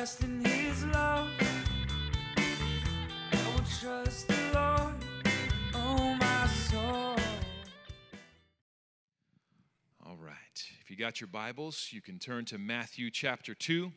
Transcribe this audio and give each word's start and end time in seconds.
rest 0.00 0.24
in 0.24 0.42
his 0.42 0.86
love. 0.86 1.28
I 2.38 3.52
will 3.52 3.64
trust 3.78 4.28
the 4.28 4.34
Lord, 4.54 4.94
oh 5.74 6.16
my 6.18 6.46
soul. 6.46 7.16
All 10.06 10.16
right. 10.16 10.34
If 10.80 10.90
you 10.90 10.96
got 10.96 11.20
your 11.20 11.28
Bibles, 11.28 11.90
you 11.90 12.00
can 12.00 12.18
turn 12.18 12.46
to 12.46 12.56
Matthew 12.56 13.10
chapter 13.10 13.54
2. 13.54 13.92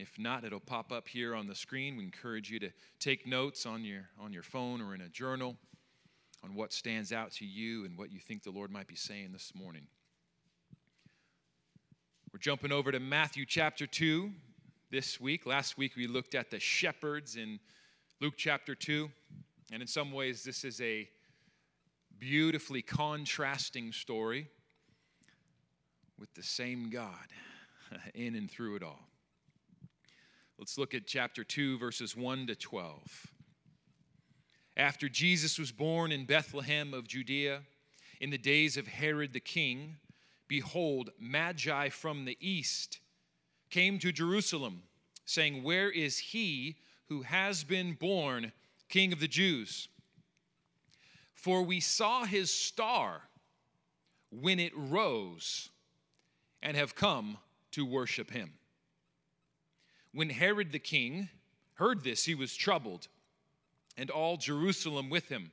If 0.00 0.18
not, 0.18 0.42
it'll 0.42 0.58
pop 0.58 0.90
up 0.90 1.06
here 1.06 1.36
on 1.36 1.46
the 1.46 1.54
screen. 1.54 1.96
We 1.96 2.02
encourage 2.02 2.50
you 2.50 2.58
to 2.58 2.70
take 2.98 3.24
notes 3.24 3.66
on 3.66 3.84
your, 3.84 4.08
on 4.18 4.32
your 4.32 4.42
phone 4.42 4.80
or 4.80 4.96
in 4.96 5.00
a 5.00 5.08
journal 5.08 5.54
on 6.42 6.56
what 6.56 6.72
stands 6.72 7.12
out 7.12 7.30
to 7.34 7.44
you 7.46 7.84
and 7.84 7.96
what 7.96 8.10
you 8.10 8.18
think 8.18 8.42
the 8.42 8.50
Lord 8.50 8.72
might 8.72 8.88
be 8.88 8.96
saying 8.96 9.30
this 9.30 9.52
morning. 9.54 9.86
We're 12.36 12.40
jumping 12.40 12.70
over 12.70 12.92
to 12.92 13.00
Matthew 13.00 13.46
chapter 13.46 13.86
2 13.86 14.30
this 14.90 15.18
week. 15.18 15.46
Last 15.46 15.78
week 15.78 15.96
we 15.96 16.06
looked 16.06 16.34
at 16.34 16.50
the 16.50 16.60
shepherds 16.60 17.36
in 17.36 17.58
Luke 18.20 18.34
chapter 18.36 18.74
2. 18.74 19.08
And 19.72 19.80
in 19.80 19.88
some 19.88 20.12
ways, 20.12 20.44
this 20.44 20.62
is 20.62 20.78
a 20.82 21.08
beautifully 22.18 22.82
contrasting 22.82 23.90
story 23.90 24.48
with 26.18 26.34
the 26.34 26.42
same 26.42 26.90
God 26.90 27.26
in 28.14 28.34
and 28.34 28.50
through 28.50 28.76
it 28.76 28.82
all. 28.82 29.08
Let's 30.58 30.76
look 30.76 30.92
at 30.92 31.06
chapter 31.06 31.42
2, 31.42 31.78
verses 31.78 32.14
1 32.14 32.48
to 32.48 32.54
12. 32.54 33.28
After 34.76 35.08
Jesus 35.08 35.58
was 35.58 35.72
born 35.72 36.12
in 36.12 36.26
Bethlehem 36.26 36.92
of 36.92 37.08
Judea, 37.08 37.62
in 38.20 38.28
the 38.28 38.36
days 38.36 38.76
of 38.76 38.86
Herod 38.86 39.32
the 39.32 39.40
king, 39.40 39.96
behold, 40.48 41.10
Magi 41.18 41.88
from 41.88 42.24
the 42.24 42.36
east 42.40 43.00
came 43.70 43.98
to 43.98 44.12
Jerusalem, 44.12 44.82
saying, 45.24 45.62
Where 45.62 45.90
is 45.90 46.18
he 46.18 46.76
who 47.08 47.22
has 47.22 47.64
been 47.64 47.94
born 47.94 48.52
King 48.88 49.12
of 49.12 49.20
the 49.20 49.28
Jews? 49.28 49.88
For 51.34 51.62
we 51.62 51.80
saw 51.80 52.24
his 52.24 52.50
star 52.50 53.22
when 54.30 54.58
it 54.58 54.72
rose 54.74 55.70
and 56.62 56.76
have 56.76 56.94
come 56.94 57.38
to 57.72 57.84
worship 57.84 58.30
him. 58.30 58.52
When 60.12 60.30
Herod 60.30 60.72
the 60.72 60.78
king 60.78 61.28
heard 61.74 62.02
this, 62.02 62.24
he 62.24 62.34
was 62.34 62.56
troubled, 62.56 63.08
and 63.96 64.10
all 64.10 64.36
Jerusalem 64.36 65.10
with 65.10 65.28
him. 65.28 65.52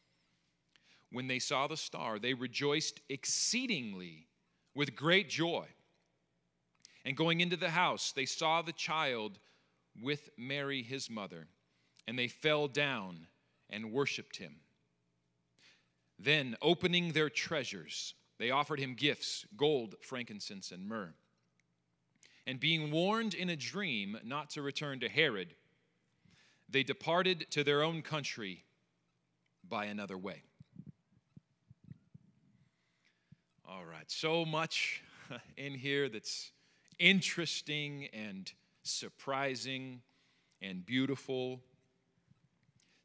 When 1.11 1.27
they 1.27 1.39
saw 1.39 1.67
the 1.67 1.77
star, 1.77 2.19
they 2.19 2.33
rejoiced 2.33 3.01
exceedingly 3.09 4.27
with 4.73 4.95
great 4.95 5.29
joy. 5.29 5.67
And 7.03 7.17
going 7.17 7.41
into 7.41 7.57
the 7.57 7.71
house, 7.71 8.11
they 8.11 8.25
saw 8.25 8.61
the 8.61 8.71
child 8.71 9.39
with 10.01 10.29
Mary, 10.37 10.83
his 10.83 11.09
mother, 11.09 11.47
and 12.07 12.17
they 12.17 12.27
fell 12.27 12.67
down 12.67 13.27
and 13.69 13.91
worshiped 13.91 14.37
him. 14.37 14.57
Then, 16.17 16.55
opening 16.61 17.11
their 17.11 17.29
treasures, 17.29 18.13
they 18.37 18.51
offered 18.51 18.79
him 18.79 18.93
gifts 18.93 19.45
gold, 19.57 19.95
frankincense, 20.01 20.71
and 20.71 20.87
myrrh. 20.87 21.13
And 22.47 22.59
being 22.59 22.91
warned 22.91 23.33
in 23.33 23.49
a 23.49 23.55
dream 23.55 24.17
not 24.23 24.51
to 24.51 24.61
return 24.61 24.99
to 25.01 25.09
Herod, 25.09 25.55
they 26.69 26.83
departed 26.83 27.47
to 27.51 27.63
their 27.63 27.83
own 27.83 28.01
country 28.01 28.63
by 29.67 29.85
another 29.85 30.17
way. 30.17 30.43
All 33.73 33.85
right, 33.85 34.11
so 34.11 34.43
much 34.43 35.01
in 35.57 35.73
here 35.73 36.09
that's 36.09 36.51
interesting 36.99 38.09
and 38.11 38.51
surprising 38.83 40.01
and 40.61 40.85
beautiful. 40.85 41.61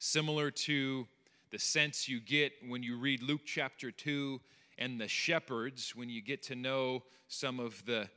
Similar 0.01 0.51
to 0.51 1.07
the 1.53 1.61
sense 1.61 2.09
you 2.09 2.19
get 2.19 2.53
when 2.67 2.83
you 2.83 2.99
read 2.99 3.23
Luke 3.23 3.43
chapter 3.45 3.93
2 3.93 4.41
and 4.77 5.01
the 5.01 5.07
shepherds, 5.07 5.95
when 5.95 6.11
you 6.11 6.21
get 6.21 6.43
to 6.45 6.57
know 6.57 7.05
some 7.29 7.61
of 7.61 7.85
the 7.85 8.09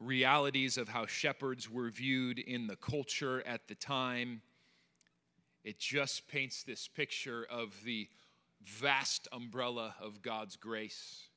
realities 0.00 0.78
of 0.78 0.88
how 0.88 1.06
shepherds 1.06 1.70
were 1.70 1.90
viewed 1.90 2.40
in 2.40 2.66
the 2.66 2.76
culture 2.76 3.46
at 3.46 3.68
the 3.68 3.76
time. 3.76 4.42
It 5.62 5.78
just 5.78 6.26
paints 6.26 6.64
this 6.64 6.88
picture 6.88 7.46
of 7.48 7.72
the 7.84 8.08
vast 8.64 9.28
umbrella 9.30 9.94
of 10.00 10.22
God's 10.22 10.56
grace 10.56 11.27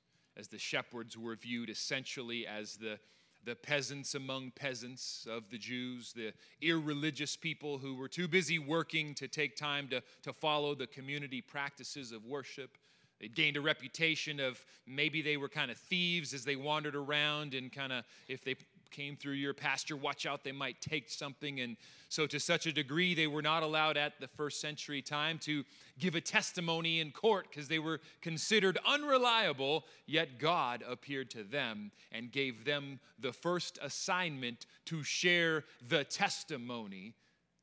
as 0.41 0.47
the 0.47 0.57
shepherds 0.57 1.16
were 1.16 1.35
viewed 1.35 1.69
essentially 1.69 2.47
as 2.47 2.75
the, 2.75 2.97
the 3.46 3.56
peasants 3.56 4.16
among 4.16 4.52
peasants 4.56 5.28
of 5.29 5.47
the 5.52 5.57
Jews, 5.57 6.13
the 6.13 6.34
irreligious 6.63 7.38
people 7.38 7.78
who 7.78 7.96
were 7.96 8.07
too 8.07 8.28
busy 8.28 8.57
working 8.57 9.13
to 9.16 9.28
take 9.28 9.56
time 9.56 9.88
to, 9.90 10.02
to 10.24 10.34
follow 10.34 10.74
the 10.74 10.88
community 10.88 11.41
practices 11.41 12.12
of 12.12 12.25
worship. 12.25 12.72
They 13.19 13.28
gained 13.28 13.56
a 13.56 13.62
reputation 13.62 14.40
of 14.40 14.66
maybe 14.88 15.22
they 15.22 15.38
were 15.38 15.47
kind 15.47 15.69
of 15.69 15.78
thieves 15.78 16.34
as 16.34 16.44
they 16.44 16.56
wandered 16.56 16.96
around 16.96 17.53
and 17.53 17.72
kind 17.72 17.94
of, 17.94 18.03
if 18.28 18.44
they 18.44 18.56
came 18.91 19.16
through 19.16 19.34
your 19.34 19.53
pasture, 19.53 19.96
watch 19.96 20.25
out, 20.25 20.44
they 20.44 20.52
might 20.52 20.81
take 20.81 21.09
something. 21.09 21.59
And 21.59 21.78
so, 22.09 22.28
to 22.28 22.40
such 22.40 22.66
a 22.66 22.72
degree, 22.72 23.16
they 23.16 23.28
were 23.28 23.41
not 23.41 23.63
allowed 23.63 23.97
at 23.97 24.19
the 24.19 24.28
first 24.28 24.59
century 24.62 25.02
time 25.02 25.40
to 25.40 25.63
give 25.97 26.16
a 26.16 26.22
testimony 26.22 27.00
in 27.00 27.12
court 27.12 27.47
because 27.50 27.68
they 27.68 27.79
were 27.79 28.02
considered 28.22 28.78
unreliable. 28.85 29.85
Yet, 30.06 30.38
God 30.38 30.84
appeared 30.88 31.31
to 31.31 31.44
them 31.44 31.91
and 32.12 32.31
gave 32.31 32.66
them 32.66 33.00
the 33.19 33.34
first 33.34 33.79
assignment 33.81 34.66
to 34.85 35.03
share 35.03 35.63
the 35.88 36.03
testimony 36.03 37.16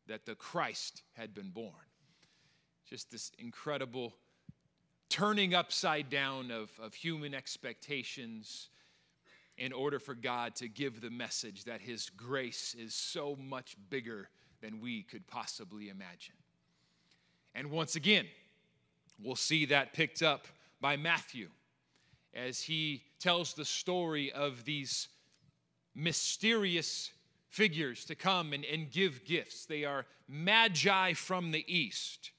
that 0.06 0.26
the 0.26 0.34
Christ 0.34 1.02
had 1.12 1.34
been 1.34 1.50
born. 1.50 1.72
Just 2.88 3.10
this 3.10 3.30
incredible 3.38 4.14
turning 5.08 5.54
upside 5.54 6.10
down 6.10 6.50
of, 6.50 6.70
of 6.80 6.94
human 6.94 7.34
expectations 7.34 8.68
in 9.58 9.72
order 9.72 9.98
for 9.98 10.14
God 10.14 10.54
to 10.56 10.68
give 10.68 11.00
the 11.00 11.10
message 11.10 11.64
that 11.64 11.80
His 11.80 12.10
grace 12.10 12.74
is 12.78 12.94
so 12.94 13.36
much 13.36 13.76
bigger 13.90 14.28
than 14.60 14.80
we 14.80 15.02
could 15.02 15.26
possibly 15.26 15.88
imagine. 15.88 16.34
And 17.54 17.70
once 17.70 17.96
again, 17.96 18.26
we'll 19.22 19.36
see 19.36 19.66
that 19.66 19.92
picked 19.92 20.22
up 20.22 20.46
by 20.80 20.96
Matthew 20.96 21.48
as 22.34 22.62
he 22.62 23.02
tells 23.18 23.54
the 23.54 23.64
story 23.64 24.30
of 24.32 24.64
these 24.64 25.08
mysterious 25.94 27.10
figures 27.48 28.04
to 28.04 28.14
come 28.14 28.52
and, 28.52 28.64
and 28.64 28.90
give 28.90 29.24
gifts. 29.24 29.66
They 29.66 29.84
are 29.84 30.06
magi 30.28 31.14
from 31.14 31.50
the 31.50 31.64
east. 31.66 32.30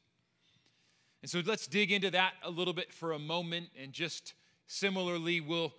And 1.22 1.30
so 1.30 1.42
let's 1.46 1.68
dig 1.68 1.92
into 1.92 2.12
that 2.12 2.34
a 2.44 2.50
little 2.50 2.74
bit 2.74 2.94
for 2.94 3.12
a 3.12 3.20
moment 3.20 3.70
and 3.82 3.92
just 3.92 4.34
similarly, 4.68 5.42
we'll 5.42 5.74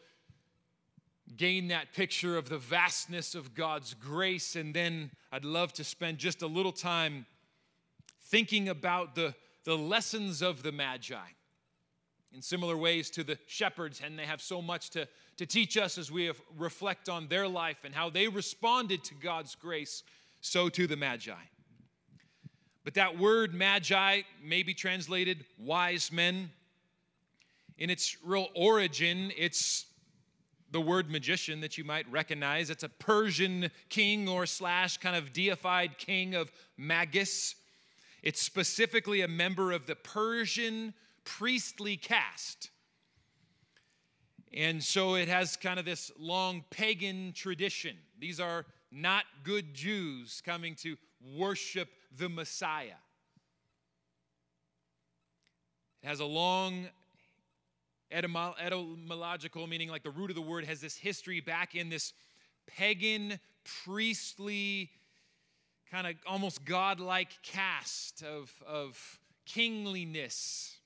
gain 1.37 1.69
that 1.69 1.93
picture 1.93 2.37
of 2.37 2.49
the 2.49 2.59
vastness 2.59 3.35
of 3.35 3.55
God's 3.55 3.95
grace. 3.95 4.57
And 4.57 4.75
then 4.75 5.11
I'd 5.33 5.45
love 5.45 5.73
to 5.75 5.85
spend 5.85 6.19
just 6.19 6.43
a 6.43 6.47
little 6.47 6.73
time 6.73 7.27
thinking 8.23 8.69
about 8.69 9.15
the, 9.15 9.35
the 9.65 9.77
lessons 9.77 10.43
of 10.43 10.63
the 10.63 10.73
Magi 10.73 11.17
in 12.33 12.43
similar 12.43 12.77
ways 12.77 13.11
to 13.11 13.25
the 13.25 13.37
shepherds, 13.47 14.01
and 14.05 14.19
they 14.19 14.25
have 14.25 14.41
so 14.41 14.63
much 14.63 14.91
to, 14.91 15.09
to 15.37 15.47
teach 15.47 15.77
us 15.77 15.99
as 15.99 16.13
we 16.13 16.31
reflect 16.57 17.09
on 17.09 17.27
their 17.27 17.49
life 17.49 17.79
and 17.85 17.95
how 17.95 18.09
they 18.09 18.29
responded 18.29 19.03
to 19.03 19.15
God's 19.15 19.57
grace, 19.57 20.05
so 20.41 20.69
to 20.69 20.87
the 20.87 20.97
Magi. 20.97 21.33
But 22.85 22.95
that 22.95 23.19
word 23.19 23.53
magi 23.53 24.23
may 24.43 24.63
be 24.63 24.75
translated 24.75 25.45
wise 25.59 26.11
men. 26.11 26.51
In 27.77 27.91
its 27.91 28.17
real 28.25 28.49
origin, 28.55 29.33
it's 29.37 29.87
the 30.71 30.81
word 30.81 31.11
magician 31.11 31.61
that 31.61 31.77
you 31.77 31.85
might 31.85 32.11
recognize. 32.11 32.71
It's 32.71 32.83
a 32.83 32.89
Persian 32.89 33.71
king 33.89 34.29
or 34.29 34.47
slash 34.47 34.99
kind 34.99 35.17
of 35.17 35.33
deified 35.33 35.99
king 35.99 36.35
of 36.35 36.53
Magus. 36.77 37.55
It's 38.23 38.43
specifically 38.43 39.23
a 39.23 39.29
member 39.29 39.73
of 39.73 39.87
the 39.87 39.97
Persian 39.97 40.95
priestly 41.25 41.97
caste. 41.97 42.71
And 44.53 44.83
so 44.83 45.15
it 45.15 45.29
has 45.29 45.57
kind 45.57 45.79
of 45.79 45.85
this 45.85 46.11
long 46.19 46.65
pagan 46.71 47.33
tradition. 47.33 47.97
These 48.19 48.41
are 48.41 48.67
not 48.91 49.25
good 49.45 49.75
Jews 49.75 50.43
coming 50.45 50.75
to 50.77 50.97
worship 51.37 51.89
the 52.17 52.29
Messiah. 52.29 52.99
It 56.03 56.09
has 56.09 56.21
a 56.21 56.25
long 56.25 56.89
etymological 58.13 59.67
meaning, 59.67 59.89
like 59.89 60.03
the 60.03 60.11
root 60.11 60.31
of 60.31 60.37
the 60.37 60.43
word 60.43 60.65
has 60.65 60.81
this 60.81 60.97
history 60.97 61.41
back 61.41 61.75
in 61.75 61.89
this 61.89 62.13
pagan, 62.67 63.39
priestly, 63.85 64.91
kind 65.91 66.07
of 66.07 66.15
almost 66.27 66.65
godlike 66.65 67.31
cast 67.43 68.23
of, 68.23 68.51
of 68.67 69.19
kingliness. 69.45 70.77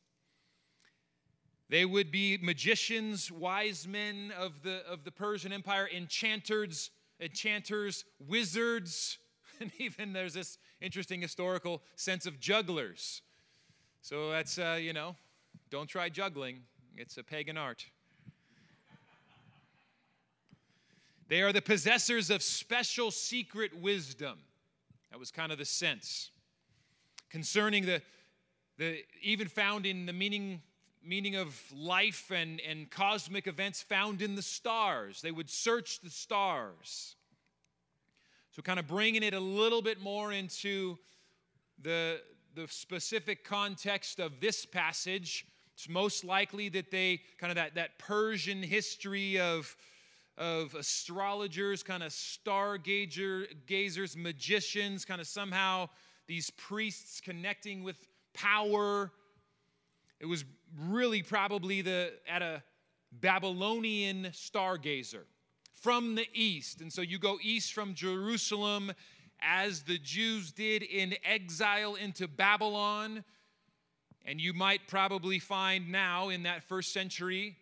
They 1.69 1.85
would 1.85 2.11
be 2.11 2.38
magicians, 2.41 3.32
wise 3.32 3.88
men 3.88 4.32
of 4.38 4.62
the, 4.62 4.87
of 4.87 5.05
the 5.05 5.11
Persian 5.11 5.53
Empire, 5.53 5.88
enchanters, 5.94 6.91
enchanters, 7.20 8.05
wizards, 8.19 9.19
and 9.61 9.70
even 9.79 10.12
there's 10.12 10.35
this 10.35 10.59
interesting 10.81 11.20
historical 11.20 11.82
sense 11.97 12.27
of 12.27 12.38
jugglers. 12.38 13.23
So 14.03 14.31
that's, 14.31 14.59
uh, 14.59 14.79
you 14.81 14.93
know, 14.93 15.17
don't 15.70 15.88
try 15.88 16.09
juggling, 16.11 16.61
it's 16.96 17.17
a 17.19 17.23
pagan 17.23 17.56
art. 17.56 17.87
They 21.29 21.43
are 21.43 21.52
the 21.52 21.62
possessors 21.62 22.31
of 22.31 22.43
special 22.43 23.11
secret 23.11 23.76
wisdom. 23.81 24.38
That 25.11 25.19
was 25.19 25.31
kind 25.31 25.50
of 25.52 25.58
the 25.58 25.64
sense. 25.64 26.31
Concerning 27.31 27.87
the, 27.87 28.02
the 28.79 28.99
even 29.23 29.49
found 29.49 29.87
in 29.87 30.06
the 30.06 30.12
meaning, 30.12 30.61
meaning 31.02 31.37
of 31.37 31.61
life 31.75 32.31
and, 32.31 32.61
and 32.61 32.91
cosmic 32.91 33.46
events 33.46 33.82
found 33.82 34.23
in 34.23 34.35
the 34.35 34.43
stars. 34.43 35.23
They 35.23 35.32
would 35.32 35.50
search 35.50 36.00
the 36.00 36.11
stars. 36.11 37.17
So, 38.50 38.62
kind 38.62 38.79
of 38.79 38.87
bringing 38.87 39.23
it 39.23 39.35
a 39.35 39.41
little 39.41 39.82
bit 39.82 40.00
more 40.00 40.32
into 40.32 40.99
the, 41.82 42.20
the 42.55 42.69
specific 42.69 43.44
context 43.44 44.20
of 44.20 44.41
this 44.41 44.64
passage, 44.64 45.46
it's 45.75 45.88
most 45.88 46.25
likely 46.25 46.69
that 46.71 46.91
they 46.91 47.21
kind 47.38 47.50
of 47.50 47.56
that, 47.56 47.75
that 47.75 47.99
Persian 47.99 48.62
history 48.62 49.41
of, 49.41 49.76
of 50.38 50.75
astrologers, 50.75 51.82
kind 51.82 52.03
of 52.03 52.12
star 52.12 52.79
stargazer, 52.79 53.47
gazers, 53.67 54.17
magicians, 54.17 55.05
kind 55.05 55.21
of 55.21 55.26
somehow 55.26 55.88
these 56.26 56.50
priests 56.50 57.21
connecting 57.21 57.82
with 57.82 57.97
power. 58.32 59.11
It 60.21 60.26
was 60.26 60.44
really 60.88 61.23
probably 61.23 61.82
the 61.82 62.12
at 62.29 62.43
a 62.43 62.62
Babylonian 63.12 64.29
stargazer 64.32 65.25
from 65.73 66.15
the 66.15 66.27
east. 66.32 66.81
And 66.81 66.93
so 66.93 67.03
you 67.03 67.19
go 67.19 67.38
east 67.43 67.73
from 67.73 67.94
Jerusalem 67.94 68.93
as 69.41 69.82
the 69.82 69.99
Jews 69.99 70.53
did 70.53 70.82
in 70.82 71.15
exile 71.25 71.94
into 71.94 72.27
Babylon. 72.27 73.25
And 74.25 74.41
you 74.41 74.53
might 74.53 74.88
probably 74.88 75.38
find 75.38 75.91
now 75.91 76.31
in 76.31 76.44
that 76.44 76.65
first 76.65 76.93
century 76.93 77.56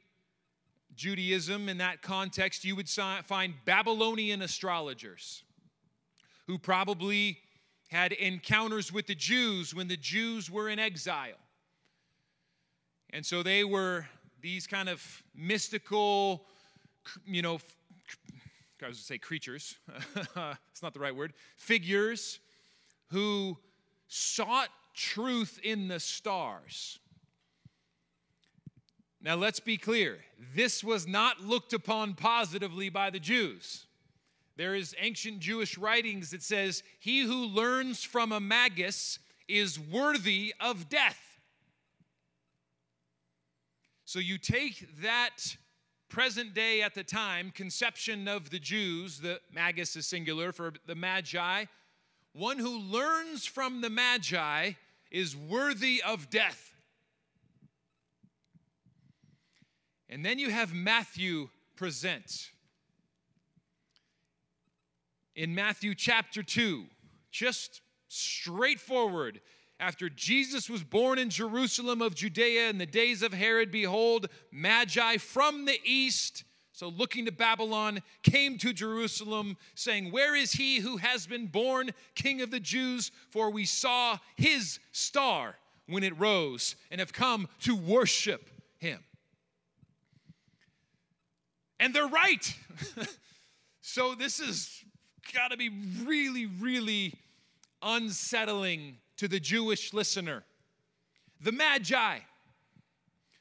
Judaism, 0.94 1.68
in 1.68 1.78
that 1.78 2.02
context, 2.02 2.64
you 2.64 2.76
would 2.76 2.88
find 2.88 3.54
Babylonian 3.64 4.42
astrologers 4.42 5.42
who 6.46 6.58
probably 6.58 7.38
had 7.88 8.12
encounters 8.12 8.92
with 8.92 9.06
the 9.06 9.14
Jews 9.14 9.74
when 9.74 9.88
the 9.88 9.96
Jews 9.96 10.50
were 10.50 10.68
in 10.68 10.78
exile. 10.78 11.38
And 13.10 13.24
so 13.24 13.42
they 13.42 13.64
were 13.64 14.06
these 14.40 14.66
kind 14.66 14.88
of 14.88 15.02
mystical, 15.34 16.46
you 17.26 17.42
know, 17.42 17.54
I 17.54 17.54
was 17.54 17.60
going 18.78 18.92
to 18.92 18.98
say 18.98 19.18
creatures, 19.18 19.76
it's 20.72 20.82
not 20.82 20.94
the 20.94 21.00
right 21.00 21.14
word, 21.14 21.32
figures 21.56 22.40
who 23.08 23.56
sought 24.08 24.68
truth 24.94 25.58
in 25.62 25.88
the 25.88 26.00
stars. 26.00 26.98
Now, 29.20 29.36
let's 29.36 29.60
be 29.60 29.76
clear. 29.76 30.18
This 30.54 30.82
was 30.82 31.06
not 31.06 31.40
looked 31.40 31.72
upon 31.72 32.14
positively 32.14 32.88
by 32.88 33.10
the 33.10 33.20
Jews. 33.20 33.86
There 34.56 34.74
is 34.74 34.96
ancient 34.98 35.38
Jewish 35.38 35.78
writings 35.78 36.30
that 36.30 36.42
says, 36.42 36.82
He 36.98 37.20
who 37.20 37.46
learns 37.46 38.02
from 38.02 38.32
a 38.32 38.40
magus 38.40 39.18
is 39.48 39.78
worthy 39.78 40.54
of 40.60 40.88
death. 40.88 41.40
So 44.04 44.18
you 44.18 44.38
take 44.38 45.00
that 45.02 45.56
present 46.08 46.52
day 46.52 46.82
at 46.82 46.94
the 46.94 47.04
time 47.04 47.50
conception 47.54 48.28
of 48.28 48.50
the 48.50 48.58
Jews, 48.58 49.20
the 49.20 49.40
magus 49.50 49.96
is 49.96 50.06
singular 50.06 50.52
for 50.52 50.74
the 50.86 50.94
magi, 50.94 51.64
one 52.32 52.58
who 52.58 52.78
learns 52.78 53.46
from 53.46 53.80
the 53.80 53.90
magi 53.90 54.72
is 55.10 55.36
worthy 55.36 56.02
of 56.04 56.30
death. 56.30 56.74
And 60.08 60.24
then 60.24 60.38
you 60.38 60.50
have 60.50 60.74
Matthew 60.74 61.48
present. 61.76 62.50
In 65.34 65.54
Matthew 65.54 65.94
chapter 65.94 66.42
2, 66.42 66.84
just 67.30 67.80
straightforward, 68.08 69.40
after 69.80 70.08
Jesus 70.08 70.68
was 70.68 70.84
born 70.84 71.18
in 71.18 71.30
Jerusalem 71.30 72.02
of 72.02 72.14
Judea 72.14 72.68
in 72.68 72.78
the 72.78 72.86
days 72.86 73.22
of 73.22 73.32
Herod, 73.32 73.70
behold, 73.72 74.28
Magi 74.52 75.16
from 75.16 75.64
the 75.64 75.80
east, 75.84 76.44
so 76.82 76.88
looking 76.88 77.26
to 77.26 77.30
Babylon, 77.30 78.02
came 78.24 78.58
to 78.58 78.72
Jerusalem, 78.72 79.56
saying, 79.76 80.10
Where 80.10 80.34
is 80.34 80.50
he 80.50 80.80
who 80.80 80.96
has 80.96 81.28
been 81.28 81.46
born 81.46 81.92
King 82.16 82.42
of 82.42 82.50
the 82.50 82.58
Jews? 82.58 83.12
For 83.30 83.52
we 83.52 83.66
saw 83.66 84.18
his 84.34 84.80
star 84.90 85.54
when 85.86 86.02
it 86.02 86.18
rose 86.18 86.74
and 86.90 86.98
have 86.98 87.12
come 87.12 87.46
to 87.60 87.76
worship 87.76 88.50
him. 88.78 88.98
And 91.78 91.94
they're 91.94 92.08
right. 92.08 92.52
so 93.80 94.16
this 94.16 94.40
has 94.40 94.82
got 95.32 95.52
to 95.52 95.56
be 95.56 95.70
really, 96.04 96.46
really 96.46 97.14
unsettling 97.80 98.96
to 99.18 99.28
the 99.28 99.38
Jewish 99.38 99.92
listener. 99.92 100.42
The 101.40 101.52
Magi, 101.52 102.18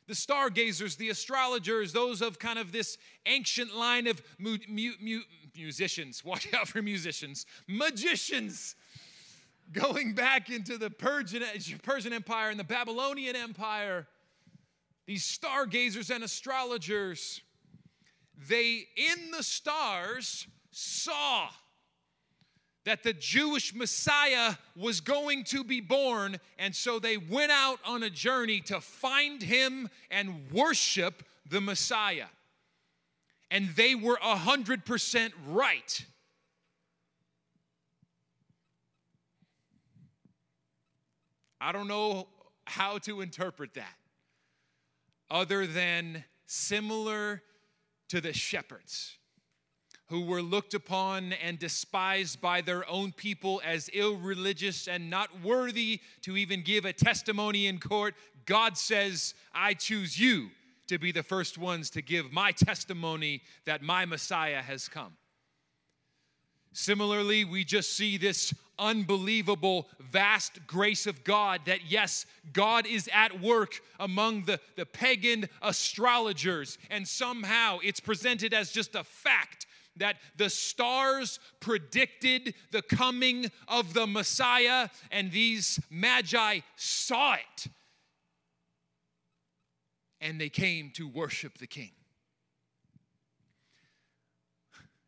the 0.08 0.16
stargazers, 0.16 0.96
the 0.96 1.10
astrologers, 1.10 1.94
those 1.94 2.22
of 2.22 2.40
kind 2.40 2.60
of 2.60 2.72
this 2.72 2.98
ancient 3.26 3.76
line 3.76 4.08
of 4.08 4.22
mu- 4.38 4.58
mu- 4.68 4.94
mu- 5.00 5.22
musicians, 5.56 6.24
watch 6.26 6.54
out 6.54 6.68
for 6.68 6.82
musicians, 6.82 7.46
magicians, 7.68 8.76
going 9.72 10.14
back 10.14 10.50
into 10.50 10.78
the 10.78 10.90
Persian, 10.90 11.44
Persian 11.84 12.14
Empire 12.14 12.50
and 12.50 12.60
the 12.60 12.64
Babylonian 12.64 13.36
Empire, 13.36 14.08
these 15.06 15.24
stargazers 15.24 16.10
and 16.10 16.24
astrologers, 16.24 17.42
they 18.50 18.86
in 18.96 19.32
the 19.32 19.44
stars 19.44 20.48
saw 20.72 21.50
that 22.86 23.04
the 23.04 23.14
Jewish 23.14 23.76
Messiah 23.76 24.56
was 24.76 25.02
going 25.02 25.44
to 25.46 25.64
be 25.64 25.82
born, 25.82 26.38
and 26.58 26.76
so 26.76 27.00
they 27.00 27.18
went 27.18 27.52
out 27.52 27.80
on 27.86 28.04
a 28.04 28.10
journey 28.10 28.60
to 28.62 28.82
find 28.82 29.42
him 29.42 29.88
and 30.10 30.52
worship 30.52 31.24
the 31.48 31.62
Messiah. 31.62 32.28
And 33.52 33.70
they 33.76 33.96
were 33.96 34.18
100% 34.18 35.32
right. 35.48 36.06
I 41.60 41.72
don't 41.72 41.88
know 41.88 42.28
how 42.66 42.98
to 43.00 43.22
interpret 43.22 43.76
that 43.76 43.96
other 45.30 45.68
than 45.68 46.24
similar 46.48 47.44
to 48.10 48.20
the 48.20 48.34
shepherds 48.34 49.18
who 50.12 50.22
were 50.22 50.42
looked 50.42 50.74
upon 50.74 51.32
and 51.32 51.58
despised 51.58 52.42
by 52.42 52.60
their 52.60 52.88
own 52.90 53.14
people 53.14 53.62
as 53.66 53.88
irreligious 53.90 54.90
and 54.90 55.10
not 55.10 55.42
worthy 55.42 56.02
to 56.22 56.36
even 56.36 56.62
give 56.62 56.84
a 56.84 56.92
testimony 56.92 57.66
in 57.66 57.80
court, 57.80 58.14
God 58.46 58.78
says, 58.78 59.34
I 59.56 59.74
choose 59.74 60.20
you 60.20 60.50
to 60.88 61.00
be 61.00 61.14
the 61.14 61.24
first 61.24 61.58
ones 61.58 61.90
to 61.92 62.02
give 62.02 62.30
my 62.30 62.52
testimony 62.52 63.42
that 63.64 63.82
my 63.82 64.04
Messiah 64.06 64.62
has 64.62 64.90
come. 64.90 65.14
Similarly, 66.74 67.46
we 67.46 67.64
just 67.64 67.94
see 67.94 68.18
this 68.18 68.54
unbelievable, 68.78 69.88
vast 70.12 70.68
grace 70.68 71.08
of 71.08 71.24
God 71.24 71.62
that, 71.68 71.90
yes, 71.90 72.26
God 72.52 72.86
is 72.86 73.10
at 73.14 73.40
work 73.40 73.80
among 73.98 74.44
the, 74.44 74.60
the 74.76 74.86
pagan 74.86 75.48
astrologers, 75.62 76.78
and 76.90 77.08
somehow 77.08 77.80
it's 77.82 78.02
presented 78.02 78.54
as 78.54 78.74
just 78.74 78.96
a 78.96 79.06
fact 79.06 79.68
that 80.02 80.18
the 80.36 80.50
stars 80.50 81.40
predicted 81.60 82.56
the 82.72 82.82
coming 82.82 83.52
of 83.68 83.94
the 83.94 84.08
Messiah, 84.08 84.90
and 85.12 85.32
these 85.32 85.80
magi 85.92 86.60
saw 86.76 87.36
it. 87.36 87.68
And 90.20 90.42
they 90.42 90.50
came 90.50 90.90
to 90.96 91.08
worship 91.08 91.60
the 91.60 91.68
king. 91.68 91.92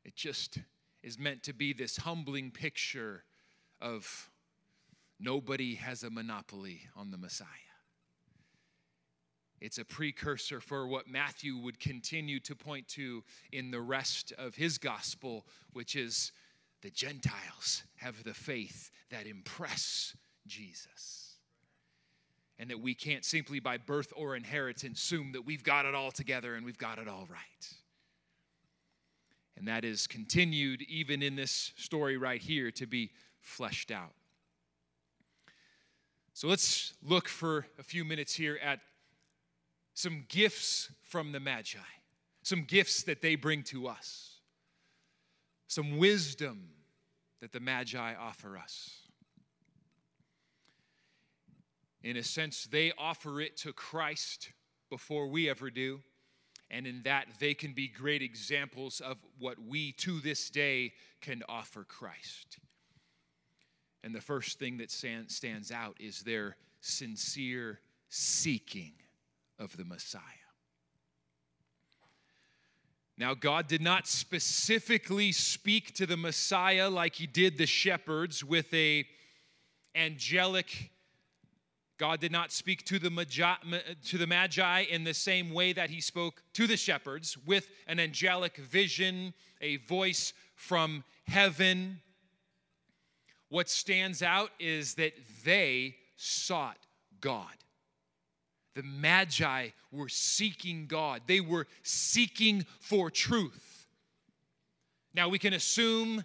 It 0.06 0.16
just 0.16 0.60
is 1.02 1.18
meant 1.18 1.42
to 1.44 1.54
be 1.54 1.74
this 1.74 1.98
humbling 1.98 2.52
picture 2.52 3.24
of 3.82 4.30
nobody 5.20 5.76
has 5.76 6.04
a 6.04 6.10
monopoly 6.12 6.82
on 6.96 7.10
the 7.10 7.18
Messiah. 7.18 7.48
It's 9.64 9.78
a 9.78 9.86
precursor 9.86 10.60
for 10.60 10.86
what 10.86 11.08
Matthew 11.08 11.56
would 11.56 11.80
continue 11.80 12.42
to 12.42 12.54
point 12.54 12.86
to 12.90 13.24
in 13.54 13.72
the 13.72 13.80
rest 13.80 14.34
of 14.38 14.56
his 14.56 14.78
gospel, 14.78 15.46
which 15.72 15.96
is 15.96 16.34
the 16.82 16.90
Gentiles 16.90 17.84
have 17.96 18.26
the 18.26 18.34
faith 18.34 18.92
that 19.10 19.26
impress 19.26 20.18
Jesus. 20.46 21.38
And 22.60 22.70
that 22.72 22.82
we 22.82 22.94
can't 22.94 23.24
simply 23.24 23.62
by 23.62 23.78
birth 23.78 24.12
or 24.18 24.36
inheritance 24.36 25.02
assume 25.02 25.32
that 25.32 25.46
we've 25.46 25.64
got 25.64 25.86
it 25.86 25.96
all 25.96 26.12
together 26.12 26.56
and 26.56 26.66
we've 26.66 26.78
got 26.78 27.00
it 27.00 27.08
all 27.08 27.26
right. 27.32 27.74
And 29.56 29.66
that 29.70 29.86
is 29.86 30.08
continued 30.08 30.82
even 30.90 31.24
in 31.24 31.38
this 31.38 31.72
story 31.78 32.18
right 32.18 32.42
here 32.42 32.70
to 32.72 32.86
be 32.86 33.12
fleshed 33.40 33.92
out. 33.92 34.12
So 36.34 36.50
let's 36.50 36.96
look 37.02 37.30
for 37.30 37.66
a 37.80 37.84
few 37.84 38.04
minutes 38.04 38.36
here 38.36 38.60
at 38.62 38.82
some 39.94 40.26
gifts 40.28 40.90
from 41.04 41.32
the 41.32 41.40
Magi, 41.40 41.78
some 42.42 42.64
gifts 42.64 43.04
that 43.04 43.22
they 43.22 43.36
bring 43.36 43.64
to 43.64 43.88
us, 43.88 44.40
some 45.68 45.98
wisdom 45.98 46.70
that 47.42 47.52
the 47.52 47.60
Magi 47.60 48.14
offer 48.16 48.58
us. 48.58 48.92
In 52.02 52.18
a 52.18 52.24
sense, 52.24 52.66
they 52.66 52.92
offer 52.98 53.40
it 53.40 53.56
to 53.58 53.72
Christ 53.72 54.52
before 54.90 55.28
we 55.28 55.50
ever 55.50 55.70
do 55.70 56.02
and 56.74 56.88
in 56.88 57.04
that 57.04 57.28
they 57.40 57.54
can 57.54 57.72
be 57.72 57.88
great 57.88 58.24
examples 58.24 59.00
of 59.00 59.18
what 59.38 59.58
we 59.62 59.92
to 59.92 60.20
this 60.20 60.50
day 60.50 60.92
can 61.22 61.44
offer 61.48 61.84
Christ. 61.84 62.58
And 64.04 64.14
the 64.14 64.22
first 64.22 64.58
thing 64.58 64.78
that 64.78 64.90
stands 64.90 65.72
out 65.72 65.96
is 66.00 66.22
their 66.22 66.58
sincere 66.82 67.80
seeking 68.10 68.94
of 69.64 69.78
the 69.78 69.86
Messiah. 69.86 70.22
Now, 73.18 73.34
God 73.34 73.68
did 73.68 73.82
not 73.82 74.08
specifically 74.08 75.32
speak 75.32 75.94
to 75.96 76.06
the 76.06 76.18
Messiah 76.18 76.90
like 76.90 77.16
he 77.16 77.28
did 77.28 77.58
the 77.58 77.66
shepherds 77.66 78.44
with 78.44 78.74
a 78.74 79.06
angelic 79.96 80.92
God 82.00 82.20
did 82.20 82.32
not 82.32 82.52
speak 82.52 82.84
to 82.86 82.98
the, 82.98 83.12
magi, 83.12 83.54
to 84.06 84.18
the 84.18 84.28
Magi 84.28 84.82
in 84.82 85.04
the 85.04 85.14
same 85.14 85.54
way 85.54 85.74
that 85.74 85.92
he 85.92 86.02
spoke 86.02 86.42
to 86.54 86.66
the 86.66 86.76
shepherds 86.76 87.38
with 87.46 87.70
an 87.88 88.00
angelic 88.00 88.58
vision, 88.58 89.34
a 89.62 89.78
voice 89.78 90.34
from 90.56 91.04
heaven. 91.28 92.02
What 93.48 93.70
stands 93.70 94.24
out 94.24 94.50
is 94.60 94.96
that 94.96 95.14
they 95.46 95.96
sought 96.18 96.80
God. 97.22 97.63
The 98.76 98.84
Magi 98.84 99.70
were 99.92 100.10
seeking 100.10 100.88
God, 100.88 101.22
they 101.28 101.42
were 101.42 101.68
seeking 101.84 102.66
for 102.80 103.10
truth. 103.10 103.88
Now, 105.16 105.30
we 105.30 105.38
can 105.38 105.54
assume 105.54 106.24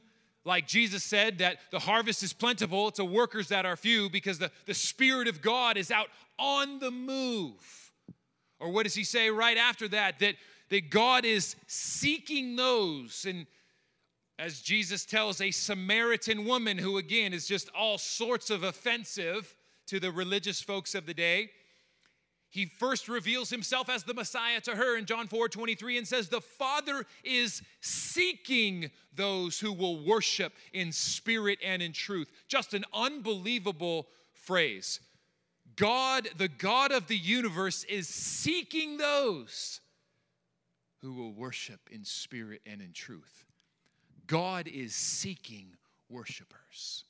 like 0.48 0.66
Jesus 0.66 1.04
said, 1.04 1.38
that 1.38 1.58
the 1.70 1.78
harvest 1.78 2.22
is 2.22 2.32
plentiful, 2.32 2.88
it's 2.88 2.96
the 2.96 3.04
workers 3.04 3.48
that 3.48 3.66
are 3.66 3.76
few 3.76 4.08
because 4.08 4.38
the, 4.38 4.50
the 4.64 4.74
Spirit 4.74 5.28
of 5.28 5.42
God 5.42 5.76
is 5.76 5.90
out 5.90 6.08
on 6.38 6.78
the 6.78 6.90
move. 6.90 7.92
Or 8.58 8.70
what 8.70 8.84
does 8.84 8.94
he 8.94 9.04
say 9.04 9.30
right 9.30 9.56
after 9.56 9.86
that? 9.88 10.18
That, 10.18 10.34
that 10.70 10.90
God 10.90 11.24
is 11.24 11.54
seeking 11.66 12.56
those. 12.56 13.26
And 13.28 13.46
as 14.38 14.60
Jesus 14.60 15.04
tells 15.04 15.40
a 15.40 15.50
Samaritan 15.50 16.44
woman, 16.44 16.78
who 16.78 16.98
again 16.98 17.32
is 17.32 17.46
just 17.46 17.68
all 17.76 17.98
sorts 17.98 18.50
of 18.50 18.62
offensive 18.62 19.54
to 19.86 20.00
the 20.00 20.10
religious 20.10 20.60
folks 20.60 20.94
of 20.94 21.06
the 21.06 21.14
day, 21.14 21.50
he 22.50 22.66
first 22.66 23.08
reveals 23.08 23.50
himself 23.50 23.90
as 23.90 24.04
the 24.04 24.14
Messiah 24.14 24.60
to 24.62 24.74
her 24.74 24.96
in 24.96 25.04
John 25.04 25.28
4 25.28 25.48
23 25.48 25.98
and 25.98 26.08
says, 26.08 26.28
The 26.28 26.40
Father 26.40 27.04
is 27.22 27.62
seeking 27.80 28.90
those 29.14 29.60
who 29.60 29.72
will 29.72 30.02
worship 30.04 30.52
in 30.72 30.92
spirit 30.92 31.58
and 31.64 31.82
in 31.82 31.92
truth. 31.92 32.30
Just 32.48 32.72
an 32.72 32.84
unbelievable 32.94 34.08
phrase. 34.32 35.00
God, 35.76 36.28
the 36.36 36.48
God 36.48 36.90
of 36.90 37.06
the 37.06 37.16
universe, 37.16 37.84
is 37.84 38.08
seeking 38.08 38.96
those 38.96 39.80
who 41.02 41.12
will 41.12 41.32
worship 41.32 41.80
in 41.90 42.04
spirit 42.04 42.62
and 42.66 42.80
in 42.80 42.92
truth. 42.92 43.44
God 44.26 44.68
is 44.68 44.94
seeking 44.94 45.76
worshipers. 46.08 47.04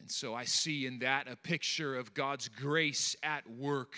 And 0.00 0.10
so 0.10 0.34
I 0.34 0.44
see 0.44 0.86
in 0.86 1.00
that 1.00 1.28
a 1.28 1.36
picture 1.36 1.94
of 1.94 2.14
God's 2.14 2.48
grace 2.48 3.14
at 3.22 3.48
work 3.48 3.94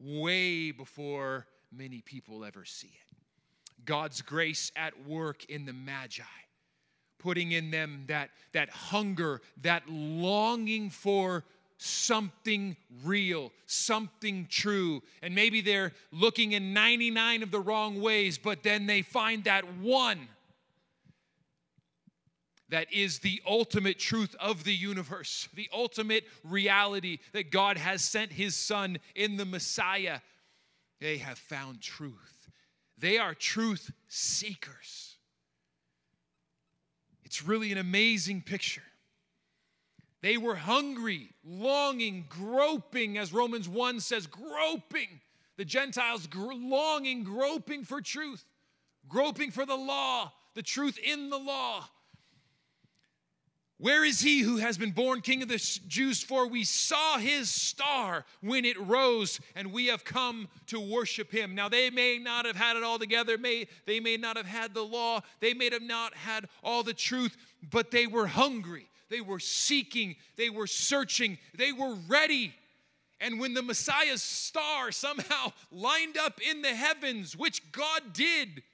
way 0.00 0.70
before 0.70 1.46
many 1.70 2.00
people 2.00 2.44
ever 2.44 2.64
see 2.64 2.88
it. 2.88 3.18
God's 3.84 4.22
grace 4.22 4.72
at 4.74 5.06
work 5.06 5.44
in 5.44 5.66
the 5.66 5.72
Magi, 5.72 6.22
putting 7.18 7.52
in 7.52 7.70
them 7.70 8.04
that, 8.08 8.30
that 8.52 8.70
hunger, 8.70 9.40
that 9.62 9.82
longing 9.88 10.90
for 10.90 11.44
something 11.76 12.76
real, 13.04 13.52
something 13.66 14.46
true. 14.50 15.02
And 15.22 15.34
maybe 15.34 15.60
they're 15.60 15.92
looking 16.10 16.52
in 16.52 16.72
99 16.72 17.42
of 17.42 17.50
the 17.50 17.60
wrong 17.60 18.00
ways, 18.00 18.38
but 18.38 18.62
then 18.62 18.86
they 18.86 19.02
find 19.02 19.44
that 19.44 19.76
one 19.76 20.28
that 22.70 22.92
is 22.92 23.20
the 23.20 23.40
ultimate 23.46 23.98
truth 23.98 24.36
of 24.38 24.64
the 24.64 24.74
universe, 24.74 25.48
the 25.54 25.68
ultimate 25.72 26.24
reality 26.44 27.18
that 27.32 27.50
God 27.50 27.78
has 27.78 28.02
sent 28.02 28.32
his 28.32 28.54
son 28.54 28.98
in 29.14 29.36
the 29.36 29.46
Messiah. 29.46 30.20
They 31.00 31.18
have 31.18 31.38
found 31.38 31.80
truth. 31.80 32.48
They 32.98 33.18
are 33.18 33.34
truth 33.34 33.90
seekers. 34.08 35.16
It's 37.24 37.42
really 37.42 37.72
an 37.72 37.78
amazing 37.78 38.42
picture. 38.42 38.82
They 40.20 40.36
were 40.36 40.56
hungry, 40.56 41.30
longing, 41.44 42.26
groping, 42.28 43.18
as 43.18 43.32
Romans 43.32 43.68
1 43.68 44.00
says, 44.00 44.26
groping. 44.26 45.20
The 45.56 45.64
Gentiles 45.64 46.26
gr- 46.26 46.54
longing, 46.54 47.24
groping 47.24 47.84
for 47.84 48.00
truth, 48.00 48.44
groping 49.08 49.50
for 49.50 49.64
the 49.64 49.76
law, 49.76 50.32
the 50.54 50.62
truth 50.62 50.98
in 50.98 51.30
the 51.30 51.38
law. 51.38 51.88
Where 53.80 54.04
is 54.04 54.20
he 54.20 54.40
who 54.40 54.56
has 54.56 54.76
been 54.76 54.90
born 54.90 55.20
king 55.20 55.40
of 55.40 55.48
the 55.48 55.80
Jews? 55.86 56.20
For 56.20 56.48
we 56.48 56.64
saw 56.64 57.18
his 57.18 57.48
star 57.48 58.24
when 58.40 58.64
it 58.64 58.76
rose, 58.80 59.38
and 59.54 59.72
we 59.72 59.86
have 59.86 60.04
come 60.04 60.48
to 60.66 60.80
worship 60.80 61.30
him. 61.30 61.54
Now, 61.54 61.68
they 61.68 61.88
may 61.90 62.18
not 62.18 62.44
have 62.44 62.56
had 62.56 62.76
it 62.76 62.82
all 62.82 62.98
together. 62.98 63.38
May, 63.38 63.68
they 63.86 64.00
may 64.00 64.16
not 64.16 64.36
have 64.36 64.46
had 64.46 64.74
the 64.74 64.82
law. 64.82 65.20
They 65.38 65.54
may 65.54 65.70
have 65.70 65.82
not 65.82 66.12
had 66.14 66.48
all 66.64 66.82
the 66.82 66.92
truth, 66.92 67.36
but 67.70 67.92
they 67.92 68.08
were 68.08 68.26
hungry. 68.26 68.88
They 69.10 69.20
were 69.20 69.38
seeking. 69.38 70.16
They 70.36 70.50
were 70.50 70.66
searching. 70.66 71.38
They 71.56 71.70
were 71.70 71.94
ready. 72.08 72.54
And 73.20 73.38
when 73.38 73.54
the 73.54 73.62
Messiah's 73.62 74.24
star 74.24 74.90
somehow 74.90 75.52
lined 75.70 76.16
up 76.16 76.40
in 76.40 76.62
the 76.62 76.74
heavens, 76.74 77.36
which 77.36 77.70
God 77.70 78.12
did, 78.12 78.64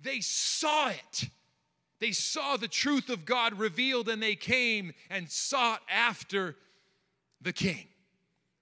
they 0.00 0.20
saw 0.20 0.88
it 0.88 1.30
they 2.02 2.10
saw 2.10 2.56
the 2.56 2.66
truth 2.66 3.10
of 3.10 3.24
God 3.24 3.56
revealed 3.56 4.08
and 4.08 4.20
they 4.20 4.34
came 4.34 4.92
and 5.08 5.30
sought 5.30 5.82
after 5.88 6.56
the 7.40 7.52
King, 7.52 7.86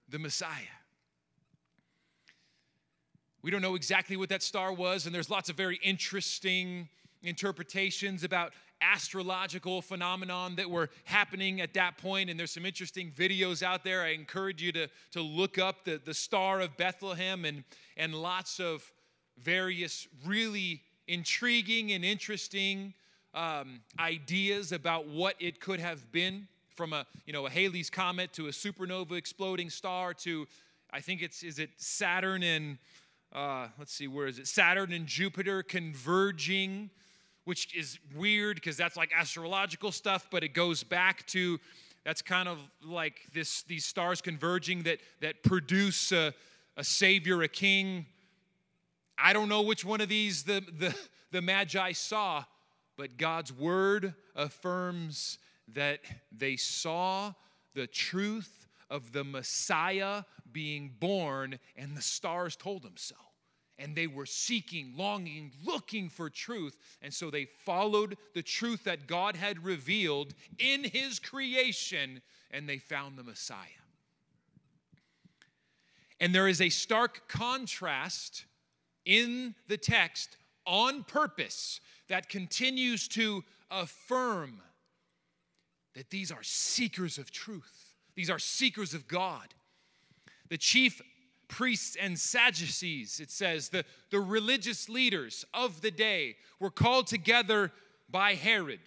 the 0.07 0.19
Messiah. 0.19 0.77
We 3.41 3.49
don't 3.49 3.63
know 3.63 3.73
exactly 3.73 4.15
what 4.15 4.29
that 4.29 4.43
star 4.43 4.71
was, 4.71 5.07
and 5.07 5.15
there's 5.15 5.31
lots 5.31 5.49
of 5.49 5.55
very 5.55 5.79
interesting 5.81 6.87
interpretations 7.23 8.23
about 8.23 8.53
astrological 8.79 9.81
phenomenon 9.81 10.57
that 10.57 10.69
were 10.69 10.91
happening 11.05 11.61
at 11.61 11.73
that 11.73 11.97
point 11.97 12.29
and 12.29 12.39
there's 12.39 12.51
some 12.51 12.65
interesting 12.65 13.11
videos 13.11 13.61
out 13.61 13.83
there 13.83 14.01
i 14.01 14.07
encourage 14.07 14.59
you 14.59 14.71
to, 14.71 14.87
to 15.11 15.21
look 15.21 15.59
up 15.59 15.85
the, 15.85 16.01
the 16.03 16.15
star 16.15 16.61
of 16.61 16.75
bethlehem 16.77 17.45
and, 17.45 17.63
and 17.95 18.15
lots 18.15 18.59
of 18.59 18.91
various 19.37 20.07
really 20.25 20.81
intriguing 21.07 21.91
and 21.91 22.03
interesting 22.03 22.91
um, 23.33 23.81
ideas 23.99 24.71
about 24.71 25.07
what 25.07 25.35
it 25.39 25.59
could 25.59 25.79
have 25.79 26.11
been 26.11 26.47
from 26.75 26.93
a 26.93 27.05
you 27.25 27.33
know 27.33 27.45
a 27.45 27.49
Halley's 27.49 27.89
comet 27.89 28.33
to 28.33 28.47
a 28.47 28.51
supernova 28.51 29.13
exploding 29.13 29.69
star 29.69 30.13
to 30.15 30.47
I 30.91 30.99
think 30.99 31.21
it's 31.21 31.43
is 31.43 31.59
it 31.59 31.69
Saturn 31.77 32.43
and 32.43 32.77
uh, 33.33 33.67
let's 33.79 33.93
see 33.93 34.07
where 34.07 34.27
is 34.27 34.39
it 34.39 34.47
Saturn 34.47 34.91
and 34.91 35.07
Jupiter 35.07 35.63
converging, 35.63 36.89
which 37.45 37.75
is 37.75 37.97
weird 38.15 38.55
because 38.55 38.75
that's 38.77 38.97
like 38.97 39.11
astrological 39.15 39.91
stuff, 39.91 40.27
but 40.29 40.43
it 40.43 40.53
goes 40.53 40.83
back 40.83 41.25
to 41.27 41.59
that's 42.03 42.21
kind 42.21 42.49
of 42.49 42.57
like 42.83 43.21
this 43.33 43.63
these 43.63 43.85
stars 43.85 44.21
converging 44.21 44.83
that 44.83 44.99
that 45.21 45.43
produce 45.43 46.11
a, 46.11 46.33
a 46.77 46.83
savior, 46.83 47.41
a 47.43 47.47
king. 47.47 48.05
I 49.17 49.33
don't 49.33 49.49
know 49.49 49.61
which 49.61 49.85
one 49.85 50.01
of 50.01 50.09
these 50.09 50.43
the 50.43 50.61
the 50.77 50.95
the 51.31 51.41
Magi 51.41 51.93
saw, 51.93 52.43
but 53.01 53.17
God's 53.17 53.51
word 53.51 54.13
affirms 54.35 55.39
that 55.73 56.01
they 56.31 56.55
saw 56.55 57.33
the 57.73 57.87
truth 57.87 58.67
of 58.91 59.11
the 59.11 59.23
Messiah 59.23 60.21
being 60.51 60.93
born, 60.99 61.57
and 61.75 61.97
the 61.97 62.01
stars 62.03 62.55
told 62.55 62.83
them 62.83 62.93
so. 62.97 63.15
And 63.79 63.95
they 63.95 64.05
were 64.05 64.27
seeking, 64.27 64.93
longing, 64.95 65.51
looking 65.65 66.09
for 66.09 66.29
truth. 66.29 66.77
And 67.01 67.11
so 67.11 67.31
they 67.31 67.45
followed 67.65 68.17
the 68.35 68.43
truth 68.43 68.83
that 68.83 69.07
God 69.07 69.35
had 69.35 69.65
revealed 69.65 70.35
in 70.59 70.83
His 70.83 71.17
creation, 71.17 72.21
and 72.51 72.69
they 72.69 72.77
found 72.77 73.17
the 73.17 73.23
Messiah. 73.23 73.57
And 76.19 76.35
there 76.35 76.47
is 76.47 76.61
a 76.61 76.69
stark 76.69 77.27
contrast 77.27 78.45
in 79.05 79.55
the 79.67 79.77
text 79.77 80.37
on 80.67 81.03
purpose 81.03 81.79
that 82.11 82.27
continues 82.27 83.07
to 83.07 83.41
affirm 83.71 84.61
that 85.95 86.09
these 86.09 86.29
are 86.29 86.43
seekers 86.43 87.17
of 87.17 87.31
truth, 87.31 87.95
these 88.15 88.29
are 88.29 88.37
seekers 88.37 88.93
of 88.93 89.07
God. 89.07 89.53
The 90.49 90.57
chief 90.57 91.01
priests 91.47 91.95
and 91.95 92.19
Sadducees, 92.19 93.21
it 93.21 93.31
says, 93.31 93.69
the, 93.69 93.85
the 94.09 94.19
religious 94.19 94.89
leaders 94.89 95.45
of 95.53 95.79
the 95.79 95.89
day 95.89 96.35
were 96.59 96.69
called 96.69 97.07
together 97.07 97.71
by 98.09 98.33
Herod. 98.33 98.81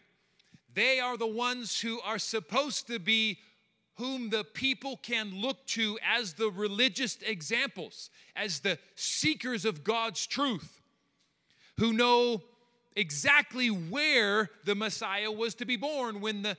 They 0.75 1.01
are 1.01 1.17
the 1.17 1.27
ones 1.27 1.81
who 1.81 2.03
are 2.03 2.19
supposed 2.19 2.89
to 2.89 2.99
be 2.99 3.39
whom 3.95 4.29
the 4.29 4.45
people 4.45 4.99
can 4.99 5.41
look 5.41 5.65
to 5.69 5.99
as 6.07 6.35
the 6.35 6.51
religious 6.51 7.17
examples, 7.27 8.11
as 8.37 8.61
the 8.61 8.79
seekers 8.97 9.65
of 9.65 9.83
God's 9.83 10.27
truth, 10.27 10.83
who 11.79 11.95
know 11.95 12.43
exactly 12.97 13.69
where 13.69 14.51
the 14.65 14.75
Messiah 14.75 15.31
was 15.31 15.55
to 15.57 15.65
be 15.65 15.77
born 15.77 16.21
when 16.21 16.43
the 16.43 16.57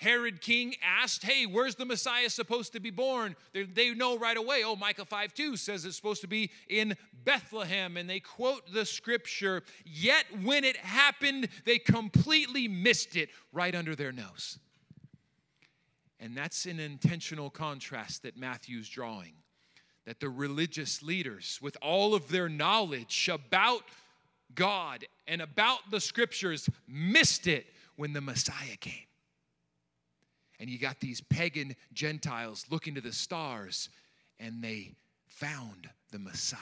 Herod 0.00 0.40
king 0.40 0.74
asked, 0.82 1.22
Hey, 1.22 1.44
where's 1.44 1.74
the 1.74 1.84
Messiah 1.84 2.30
supposed 2.30 2.72
to 2.72 2.80
be 2.80 2.88
born? 2.88 3.36
They, 3.52 3.64
they, 3.64 3.90
know 3.92 4.16
right 4.16 4.36
away. 4.36 4.62
Oh, 4.64 4.74
Micah 4.74 5.04
5 5.04 5.34
2 5.34 5.58
says 5.58 5.84
it's 5.84 5.94
supposed 5.94 6.22
to 6.22 6.26
be 6.26 6.50
in 6.70 6.96
Bethlehem. 7.24 7.98
And 7.98 8.08
they 8.08 8.18
quote 8.18 8.62
the 8.72 8.86
scripture, 8.86 9.62
yet 9.84 10.24
when 10.42 10.64
it 10.64 10.78
happened, 10.78 11.48
they 11.66 11.78
completely 11.78 12.66
missed 12.66 13.14
it 13.14 13.28
right 13.52 13.74
under 13.74 13.94
their 13.94 14.10
nose. 14.10 14.58
And 16.18 16.34
that's 16.34 16.64
an 16.64 16.80
intentional 16.80 17.50
contrast 17.50 18.22
that 18.22 18.38
Matthew's 18.38 18.88
drawing. 18.88 19.34
That 20.06 20.18
the 20.18 20.30
religious 20.30 21.02
leaders, 21.02 21.58
with 21.60 21.76
all 21.82 22.14
of 22.14 22.28
their 22.28 22.48
knowledge 22.48 23.28
about 23.30 23.82
God 24.54 25.04
and 25.26 25.40
about 25.42 25.90
the 25.90 26.00
scriptures, 26.00 26.68
missed 26.88 27.46
it 27.46 27.66
when 27.96 28.12
the 28.12 28.20
Messiah 28.20 28.76
came 28.80 29.06
and 30.60 30.68
you 30.68 30.78
got 30.78 31.00
these 31.00 31.22
pagan 31.22 31.74
Gentiles 31.94 32.66
looking 32.70 32.94
to 32.94 33.00
the 33.00 33.12
stars, 33.12 33.88
and 34.38 34.62
they 34.62 34.92
found 35.26 35.88
the 36.12 36.18
Messiah. 36.18 36.60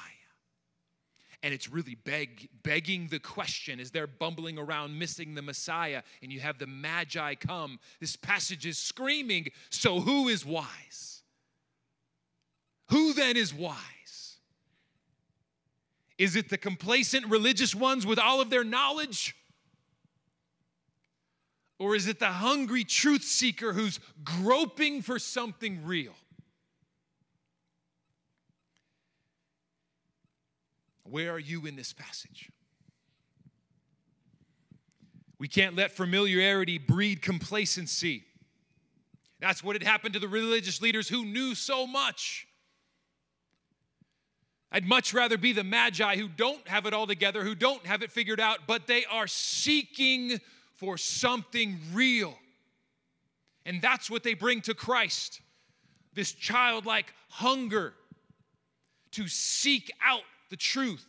And 1.42 1.52
it's 1.52 1.68
really 1.68 1.96
beg, 1.96 2.48
begging 2.62 3.08
the 3.08 3.18
question 3.18 3.80
as 3.80 3.90
they're 3.90 4.06
bumbling 4.06 4.56
around 4.56 4.96
missing 4.98 5.34
the 5.34 5.42
Messiah, 5.42 6.02
and 6.22 6.32
you 6.32 6.40
have 6.40 6.58
the 6.58 6.66
Magi 6.66 7.34
come. 7.34 7.80
This 8.00 8.16
passage 8.16 8.66
is 8.66 8.78
screaming, 8.78 9.48
So 9.68 10.00
who 10.00 10.28
is 10.28 10.46
wise? 10.46 11.22
Who 12.90 13.12
then 13.12 13.36
is 13.36 13.52
wise? 13.52 13.76
Is 16.18 16.34
it 16.34 16.48
the 16.48 16.58
complacent 16.58 17.26
religious 17.26 17.74
ones 17.74 18.04
with 18.04 18.18
all 18.18 18.40
of 18.40 18.50
their 18.50 18.64
knowledge? 18.64 19.36
Or 21.78 21.94
is 21.94 22.08
it 22.08 22.18
the 22.18 22.26
hungry 22.26 22.82
truth 22.82 23.22
seeker 23.22 23.72
who's 23.72 24.00
groping 24.24 25.00
for 25.00 25.20
something 25.20 25.84
real? 25.84 26.14
Where 31.04 31.32
are 31.32 31.38
you 31.38 31.66
in 31.66 31.76
this 31.76 31.92
passage? 31.92 32.50
We 35.38 35.46
can't 35.46 35.76
let 35.76 35.92
familiarity 35.92 36.78
breed 36.78 37.22
complacency. 37.22 38.24
That's 39.38 39.62
what 39.62 39.76
had 39.76 39.84
happened 39.84 40.14
to 40.14 40.20
the 40.20 40.26
religious 40.26 40.82
leaders 40.82 41.08
who 41.08 41.24
knew 41.24 41.54
so 41.54 41.86
much. 41.86 42.47
I'd 44.70 44.86
much 44.86 45.14
rather 45.14 45.38
be 45.38 45.52
the 45.52 45.64
magi 45.64 46.16
who 46.16 46.28
don't 46.28 46.66
have 46.68 46.84
it 46.84 46.92
all 46.92 47.06
together, 47.06 47.42
who 47.42 47.54
don't 47.54 47.86
have 47.86 48.02
it 48.02 48.12
figured 48.12 48.40
out, 48.40 48.60
but 48.66 48.86
they 48.86 49.04
are 49.06 49.26
seeking 49.26 50.40
for 50.74 50.98
something 50.98 51.78
real. 51.92 52.34
And 53.64 53.80
that's 53.80 54.10
what 54.10 54.22
they 54.22 54.34
bring 54.34 54.60
to 54.62 54.74
Christ 54.74 55.40
this 56.14 56.32
childlike 56.32 57.12
hunger 57.28 57.94
to 59.12 59.28
seek 59.28 59.90
out 60.04 60.22
the 60.50 60.56
truth. 60.56 61.06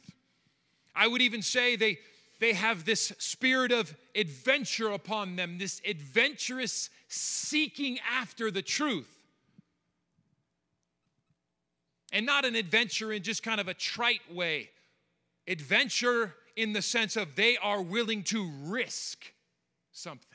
I 0.95 1.08
would 1.08 1.22
even 1.22 1.41
say 1.41 1.76
they, 1.76 2.00
they 2.39 2.54
have 2.54 2.86
this 2.86 3.12
spirit 3.17 3.72
of 3.72 3.95
adventure 4.15 4.91
upon 4.91 5.36
them, 5.36 5.58
this 5.58 5.82
adventurous 5.86 6.89
seeking 7.08 8.00
after 8.10 8.52
the 8.52 8.62
truth. 8.62 9.18
And 12.12 12.26
not 12.26 12.43
an 12.45 12.56
adventure 12.56 13.13
in 13.13 13.22
just 13.22 13.43
kind 13.43 13.62
of 13.62 13.67
a 13.67 13.74
trite 13.74 14.34
way, 14.34 14.69
adventure 15.48 16.34
in 16.56 16.74
the 16.74 16.82
sense 16.82 17.15
of 17.15 17.36
they 17.36 17.56
are 17.58 17.82
willing 17.82 18.24
to 18.24 18.50
risk 18.63 19.32
something. 19.91 20.26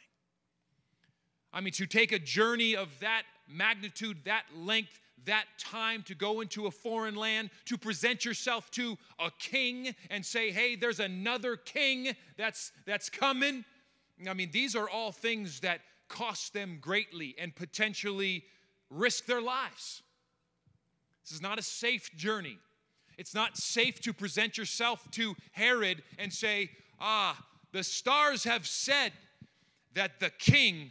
I 1.52 1.60
mean, 1.60 1.72
to 1.74 1.86
take 1.86 2.12
a 2.12 2.18
journey 2.18 2.76
of 2.76 2.88
that 3.00 3.22
magnitude, 3.48 4.18
that 4.24 4.44
length, 4.56 5.00
that 5.24 5.44
time 5.58 6.02
to 6.04 6.14
go 6.14 6.40
into 6.40 6.66
a 6.66 6.70
foreign 6.70 7.14
land, 7.14 7.50
to 7.66 7.76
present 7.76 8.24
yourself 8.24 8.70
to 8.72 8.96
a 9.18 9.30
king 9.38 9.94
and 10.10 10.24
say, 10.24 10.50
hey, 10.50 10.76
there's 10.76 11.00
another 11.00 11.56
king 11.56 12.14
that's, 12.36 12.72
that's 12.86 13.08
coming. 13.08 13.64
I 14.28 14.34
mean, 14.34 14.50
these 14.52 14.76
are 14.76 14.88
all 14.88 15.12
things 15.12 15.60
that 15.60 15.80
cost 16.08 16.52
them 16.52 16.78
greatly 16.80 17.34
and 17.38 17.54
potentially 17.54 18.44
risk 18.90 19.26
their 19.26 19.42
lives. 19.42 20.02
This 21.24 21.32
is 21.32 21.42
not 21.42 21.58
a 21.58 21.62
safe 21.62 22.14
journey. 22.14 22.58
It's 23.16 23.34
not 23.34 23.56
safe 23.56 24.00
to 24.02 24.12
present 24.12 24.58
yourself 24.58 25.10
to 25.12 25.34
Herod 25.52 26.02
and 26.18 26.32
say, 26.32 26.70
ah, 27.00 27.42
the 27.72 27.82
stars 27.82 28.44
have 28.44 28.66
said 28.66 29.12
that 29.94 30.20
the 30.20 30.30
king, 30.30 30.90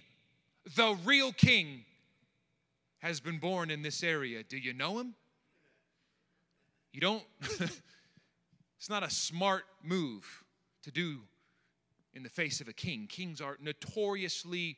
the 0.75 0.97
real 1.05 1.31
king, 1.31 1.85
has 2.99 3.19
been 3.19 3.37
born 3.37 3.69
in 3.69 3.81
this 3.81 4.01
area. 4.01 4.43
Do 4.43 4.57
you 4.57 4.73
know 4.73 4.97
him? 4.97 5.13
You 6.93 7.01
don't, 7.01 7.23
it's 7.41 8.89
not 8.89 9.03
a 9.03 9.09
smart 9.09 9.65
move 9.83 10.43
to 10.83 10.91
do 10.91 11.19
in 12.13 12.23
the 12.23 12.29
face 12.29 12.61
of 12.61 12.67
a 12.67 12.73
king. 12.73 13.07
Kings 13.07 13.41
are 13.41 13.57
notoriously 13.61 14.77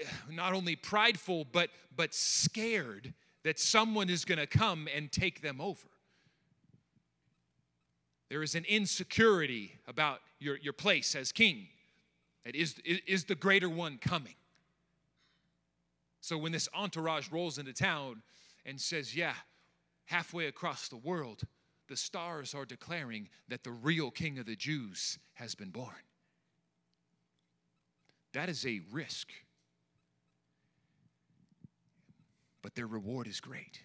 uh, 0.00 0.32
not 0.32 0.54
only 0.54 0.76
prideful, 0.76 1.46
but, 1.52 1.68
but 1.94 2.14
scared 2.14 3.12
that 3.46 3.60
someone 3.60 4.10
is 4.10 4.24
going 4.24 4.40
to 4.40 4.46
come 4.46 4.88
and 4.92 5.12
take 5.12 5.40
them 5.40 5.60
over. 5.60 5.86
There 8.28 8.42
is 8.42 8.56
an 8.56 8.64
insecurity 8.68 9.70
about 9.86 10.18
your, 10.40 10.56
your 10.56 10.72
place 10.72 11.14
as 11.14 11.30
king. 11.30 11.68
It 12.44 12.56
is, 12.56 12.74
is 13.06 13.22
the 13.26 13.36
greater 13.36 13.68
one 13.68 13.98
coming? 13.98 14.34
So 16.20 16.36
when 16.36 16.50
this 16.50 16.68
entourage 16.74 17.30
rolls 17.30 17.56
into 17.56 17.72
town 17.72 18.22
and 18.64 18.80
says, 18.80 19.14
Yeah, 19.14 19.34
halfway 20.06 20.46
across 20.46 20.88
the 20.88 20.96
world, 20.96 21.42
the 21.88 21.96
stars 21.96 22.52
are 22.52 22.64
declaring 22.64 23.28
that 23.46 23.62
the 23.62 23.70
real 23.70 24.10
king 24.10 24.40
of 24.40 24.46
the 24.46 24.56
Jews 24.56 25.20
has 25.34 25.54
been 25.54 25.70
born. 25.70 25.94
That 28.32 28.48
is 28.48 28.66
a 28.66 28.80
risk. 28.90 29.30
But 32.66 32.74
their 32.74 32.88
reward 32.88 33.28
is 33.28 33.38
great. 33.38 33.78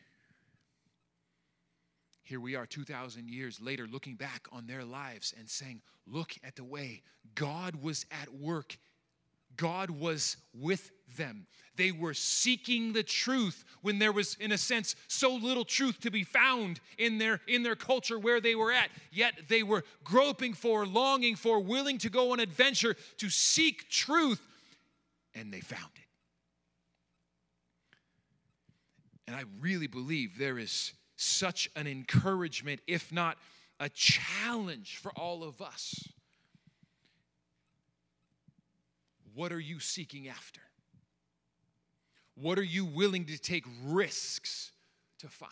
Here 2.23 2.39
we 2.39 2.55
are 2.55 2.65
2,000 2.65 3.29
years 3.29 3.61
later, 3.61 3.85
looking 3.85 4.15
back 4.15 4.47
on 4.51 4.65
their 4.65 4.83
lives 4.83 5.35
and 5.37 5.47
saying, 5.47 5.83
Look 6.07 6.33
at 6.43 6.55
the 6.55 6.63
way 6.63 7.03
God 7.35 7.75
was 7.75 8.07
at 8.09 8.33
work. 8.33 8.75
God 9.55 9.91
was 9.91 10.35
with 10.51 10.89
them. 11.15 11.45
They 11.75 11.91
were 11.91 12.15
seeking 12.15 12.91
the 12.91 13.03
truth 13.03 13.65
when 13.83 13.99
there 13.99 14.11
was, 14.11 14.35
in 14.39 14.51
a 14.51 14.57
sense, 14.57 14.95
so 15.07 15.35
little 15.35 15.63
truth 15.63 15.99
to 15.99 16.09
be 16.09 16.23
found 16.23 16.79
in 16.97 17.19
their, 17.19 17.39
in 17.47 17.61
their 17.61 17.75
culture 17.75 18.17
where 18.17 18.41
they 18.41 18.55
were 18.55 18.71
at. 18.71 18.89
Yet 19.11 19.33
they 19.47 19.61
were 19.61 19.83
groping 20.03 20.53
for, 20.53 20.87
longing 20.87 21.35
for, 21.35 21.59
willing 21.59 21.99
to 21.99 22.09
go 22.09 22.31
on 22.31 22.39
adventure 22.39 22.95
to 23.17 23.29
seek 23.29 23.89
truth, 23.91 24.41
and 25.35 25.53
they 25.53 25.59
found 25.59 25.91
it. 25.97 26.00
And 29.31 29.39
I 29.39 29.45
really 29.61 29.87
believe 29.87 30.37
there 30.37 30.59
is 30.59 30.91
such 31.15 31.69
an 31.77 31.87
encouragement, 31.87 32.81
if 32.85 33.13
not 33.13 33.37
a 33.79 33.87
challenge 33.87 34.97
for 34.97 35.13
all 35.13 35.45
of 35.45 35.61
us. 35.61 36.05
What 39.33 39.53
are 39.53 39.59
you 39.59 39.79
seeking 39.79 40.27
after? 40.27 40.59
What 42.35 42.59
are 42.59 42.63
you 42.63 42.83
willing 42.83 43.23
to 43.27 43.37
take 43.37 43.63
risks 43.85 44.73
to 45.19 45.29
find? 45.29 45.51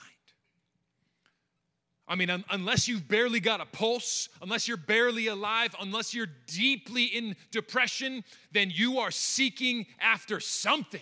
I 2.06 2.16
mean, 2.16 2.30
un- 2.30 2.44
unless 2.50 2.90
you've 2.90 3.08
barely 3.08 3.40
got 3.40 3.62
a 3.62 3.66
pulse, 3.66 4.28
unless 4.42 4.68
you're 4.68 4.76
barely 4.76 5.28
alive, 5.28 5.74
unless 5.80 6.14
you're 6.14 6.28
deeply 6.48 7.06
in 7.06 7.38
depression, 7.50 8.26
then 8.52 8.72
you 8.76 9.00
are 9.00 9.12
seeking 9.12 9.86
after 10.02 10.42
something. 10.42 11.00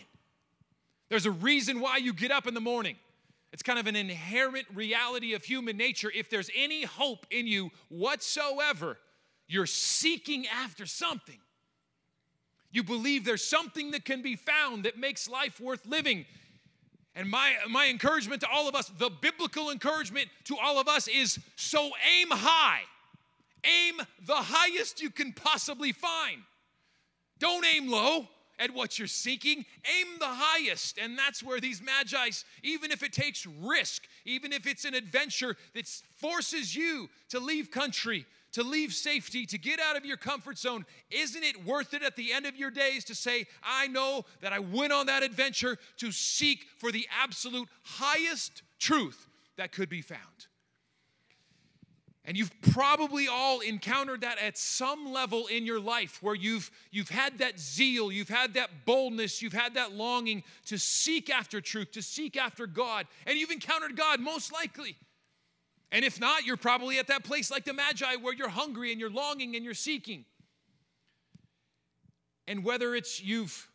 There's 1.09 1.25
a 1.25 1.31
reason 1.31 1.79
why 1.79 1.97
you 1.97 2.13
get 2.13 2.31
up 2.31 2.47
in 2.47 2.53
the 2.53 2.61
morning. 2.61 2.95
It's 3.53 3.63
kind 3.63 3.79
of 3.79 3.87
an 3.87 3.95
inherent 3.95 4.67
reality 4.73 5.33
of 5.33 5.43
human 5.43 5.77
nature. 5.77 6.11
If 6.13 6.29
there's 6.29 6.49
any 6.55 6.83
hope 6.83 7.25
in 7.31 7.47
you 7.47 7.71
whatsoever, 7.89 8.97
you're 9.47 9.65
seeking 9.65 10.45
after 10.47 10.85
something. 10.85 11.39
You 12.71 12.83
believe 12.83 13.23
there's 13.23 13.47
something 13.47 13.91
that 13.91 14.03
can 14.03 14.21
be 14.21 14.35
found 14.35 14.83
that 14.83 14.97
makes 14.97 15.29
life 15.29 15.59
worth 15.59 15.85
living. 15.85 16.25
And 17.15 17.29
my, 17.29 17.53
my 17.69 17.87
encouragement 17.87 18.41
to 18.41 18.49
all 18.53 18.67
of 18.67 18.75
us, 18.75 18.91
the 18.99 19.09
biblical 19.09 19.71
encouragement 19.71 20.27
to 20.45 20.57
all 20.61 20.79
of 20.79 20.87
us 20.87 21.07
is 21.07 21.39
so 21.55 21.89
aim 22.19 22.27
high. 22.29 22.81
Aim 23.63 24.01
the 24.25 24.35
highest 24.35 25.01
you 25.01 25.09
can 25.09 25.31
possibly 25.31 25.93
find. 25.93 26.41
Don't 27.39 27.65
aim 27.65 27.89
low 27.89 28.27
at 28.59 28.73
what 28.73 28.97
you're 28.97 29.07
seeking. 29.07 29.65
Aim 29.99 30.07
the 30.19 30.25
highest. 30.27 30.97
And 30.97 31.17
that's 31.17 31.43
where 31.43 31.59
these 31.59 31.81
magi, 31.81 32.29
even 32.63 32.91
if 32.91 33.03
it 33.03 33.13
takes 33.13 33.45
risk, 33.45 34.03
even 34.25 34.51
if 34.51 34.67
it's 34.67 34.85
an 34.85 34.93
adventure 34.93 35.55
that 35.73 35.87
forces 36.15 36.75
you 36.75 37.09
to 37.29 37.39
leave 37.39 37.71
country, 37.71 38.25
to 38.53 38.63
leave 38.63 38.93
safety, 38.93 39.45
to 39.45 39.57
get 39.57 39.79
out 39.79 39.95
of 39.95 40.05
your 40.05 40.17
comfort 40.17 40.57
zone, 40.57 40.85
isn't 41.11 41.43
it 41.43 41.65
worth 41.65 41.93
it 41.93 42.01
at 42.01 42.15
the 42.15 42.33
end 42.33 42.45
of 42.45 42.55
your 42.55 42.71
days 42.71 43.03
to 43.05 43.15
say, 43.15 43.45
I 43.63 43.87
know 43.87 44.25
that 44.41 44.53
I 44.53 44.59
went 44.59 44.93
on 44.93 45.05
that 45.07 45.23
adventure 45.23 45.77
to 45.97 46.11
seek 46.11 46.65
for 46.77 46.91
the 46.91 47.07
absolute 47.21 47.69
highest 47.83 48.63
truth 48.79 49.27
that 49.57 49.71
could 49.71 49.89
be 49.89 50.01
found? 50.01 50.46
And 52.27 52.37
you've 52.37 52.51
probably 52.61 53.29
all 53.29 53.61
encountered 53.61 54.21
that 54.21 54.37
at 54.37 54.57
some 54.57 55.13
level 55.13 55.47
in 55.47 55.65
your 55.65 55.79
life 55.79 56.21
where 56.21 56.35
you've, 56.35 56.69
you've 56.91 57.07
had 57.07 57.37
that 57.37 57.57
zeal, 57.57 58.11
you've 58.11 58.27
had 58.27 58.55
that 58.55 58.85
boldness, 58.85 59.41
you've 59.41 59.53
had 59.53 59.75
that 59.75 59.93
longing 59.93 60.43
to 60.65 60.77
seek 60.77 61.29
after 61.29 61.61
truth, 61.61 61.93
to 61.93 62.01
seek 62.01 62.35
after 62.35 62.67
God, 62.67 63.07
and 63.25 63.37
you've 63.37 63.49
encountered 63.49 63.95
God 63.95 64.19
most 64.19 64.51
likely. 64.51 64.97
And 65.89 66.03
if 66.03 66.19
not, 66.19 66.45
you're 66.45 66.57
probably 66.57 66.99
at 66.99 67.07
that 67.07 67.23
place 67.23 67.49
like 67.49 67.63
the 67.63 67.71
Magi 67.71 68.17
where 68.17 68.33
you're 68.33 68.49
hungry 68.49 68.91
and 68.91 68.99
you're 68.99 69.09
longing 69.09 69.55
and 69.55 69.63
you're 69.63 69.73
seeking. 69.73 70.25
And 72.45 72.65
whether 72.65 72.93
it's 72.93 73.23
you've 73.23 73.69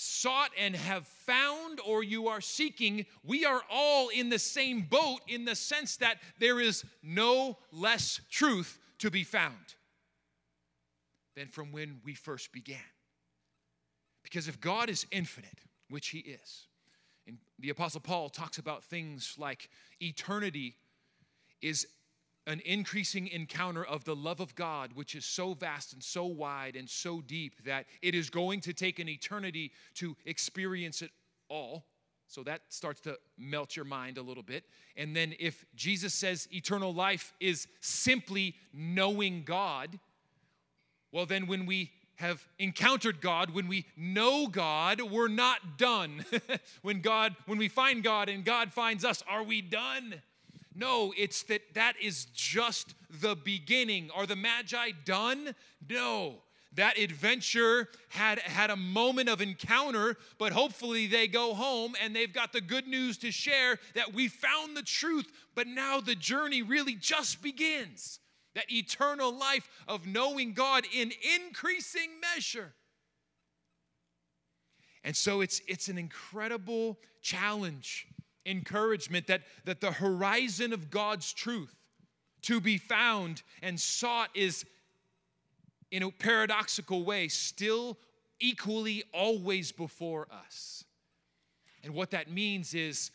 sought 0.00 0.52
and 0.56 0.76
have 0.76 1.08
found 1.08 1.80
or 1.84 2.04
you 2.04 2.28
are 2.28 2.40
seeking, 2.40 3.04
we 3.24 3.44
are 3.44 3.62
all 3.68 4.10
in 4.10 4.28
the 4.28 4.38
same 4.38 4.82
boat 4.82 5.18
in 5.26 5.44
the 5.44 5.56
sense 5.56 5.96
that 5.96 6.18
there 6.38 6.60
is 6.60 6.84
no 7.02 7.58
less 7.72 8.20
truth 8.30 8.78
to 8.98 9.10
be 9.10 9.24
found 9.24 9.74
than 11.34 11.48
from 11.48 11.72
when 11.72 12.00
we 12.04 12.14
first 12.14 12.52
began. 12.52 12.78
Because 14.22 14.46
if 14.46 14.60
God 14.60 14.88
is 14.88 15.04
infinite, 15.10 15.58
which 15.90 16.10
He 16.10 16.18
is, 16.20 16.68
and 17.26 17.38
the 17.58 17.70
Apostle 17.70 18.00
Paul 18.00 18.28
talks 18.28 18.58
about 18.58 18.84
things 18.84 19.34
like 19.36 19.68
eternity 20.00 20.76
is 21.60 21.88
an 22.48 22.60
increasing 22.64 23.28
encounter 23.28 23.84
of 23.84 24.04
the 24.04 24.16
love 24.16 24.40
of 24.40 24.54
God, 24.54 24.92
which 24.94 25.14
is 25.14 25.26
so 25.26 25.52
vast 25.52 25.92
and 25.92 26.02
so 26.02 26.24
wide 26.24 26.76
and 26.76 26.88
so 26.88 27.20
deep 27.20 27.62
that 27.64 27.84
it 28.00 28.14
is 28.14 28.30
going 28.30 28.62
to 28.62 28.72
take 28.72 28.98
an 28.98 29.08
eternity 29.08 29.70
to 29.94 30.16
experience 30.24 31.02
it 31.02 31.10
all. 31.50 31.84
So 32.26 32.42
that 32.44 32.62
starts 32.70 33.00
to 33.02 33.18
melt 33.36 33.76
your 33.76 33.84
mind 33.84 34.16
a 34.16 34.22
little 34.22 34.42
bit. 34.42 34.64
And 34.96 35.14
then 35.14 35.34
if 35.38 35.66
Jesus 35.76 36.14
says 36.14 36.48
eternal 36.50 36.92
life 36.92 37.34
is 37.38 37.68
simply 37.80 38.54
knowing 38.72 39.42
God, 39.44 39.98
well, 41.12 41.26
then 41.26 41.46
when 41.46 41.66
we 41.66 41.90
have 42.16 42.48
encountered 42.58 43.20
God, 43.20 43.50
when 43.50 43.68
we 43.68 43.84
know 43.94 44.46
God, 44.46 45.02
we're 45.02 45.28
not 45.28 45.76
done. 45.76 46.24
when 46.82 47.02
God, 47.02 47.36
when 47.46 47.58
we 47.58 47.68
find 47.68 48.02
God 48.02 48.30
and 48.30 48.42
God 48.42 48.72
finds 48.72 49.04
us, 49.04 49.22
are 49.28 49.42
we 49.42 49.60
done? 49.60 50.22
No, 50.78 51.12
it's 51.16 51.42
that 51.44 51.74
that 51.74 51.94
is 52.00 52.26
just 52.26 52.94
the 53.10 53.34
beginning. 53.34 54.10
Are 54.14 54.26
the 54.26 54.36
Magi 54.36 54.92
done? 55.04 55.56
No. 55.88 56.36
That 56.74 56.98
adventure 56.98 57.88
had, 58.10 58.38
had 58.38 58.70
a 58.70 58.76
moment 58.76 59.28
of 59.28 59.40
encounter, 59.40 60.16
but 60.38 60.52
hopefully 60.52 61.08
they 61.08 61.26
go 61.26 61.54
home 61.54 61.96
and 62.00 62.14
they've 62.14 62.32
got 62.32 62.52
the 62.52 62.60
good 62.60 62.86
news 62.86 63.18
to 63.18 63.32
share 63.32 63.80
that 63.94 64.14
we 64.14 64.28
found 64.28 64.76
the 64.76 64.82
truth, 64.82 65.26
but 65.56 65.66
now 65.66 66.00
the 66.00 66.14
journey 66.14 66.62
really 66.62 66.94
just 66.94 67.42
begins. 67.42 68.20
That 68.54 68.70
eternal 68.70 69.36
life 69.36 69.68
of 69.88 70.06
knowing 70.06 70.52
God 70.52 70.84
in 70.94 71.10
increasing 71.36 72.10
measure. 72.34 72.72
And 75.02 75.16
so 75.16 75.40
it's, 75.40 75.60
it's 75.66 75.88
an 75.88 75.98
incredible 75.98 76.98
challenge 77.20 78.06
encouragement 78.48 79.26
that, 79.26 79.42
that 79.64 79.80
the 79.80 79.92
horizon 79.92 80.72
of 80.72 80.90
God's 80.90 81.32
truth 81.32 81.74
to 82.42 82.60
be 82.60 82.78
found 82.78 83.42
and 83.62 83.78
sought 83.78 84.30
is, 84.34 84.64
in 85.90 86.02
a 86.02 86.10
paradoxical 86.10 87.04
way, 87.04 87.28
still 87.28 87.98
equally 88.40 89.02
always 89.12 89.72
before 89.72 90.28
us. 90.30 90.84
And 91.82 91.94
what 91.94 92.10
that 92.10 92.30
means 92.30 92.74
is 92.74 93.10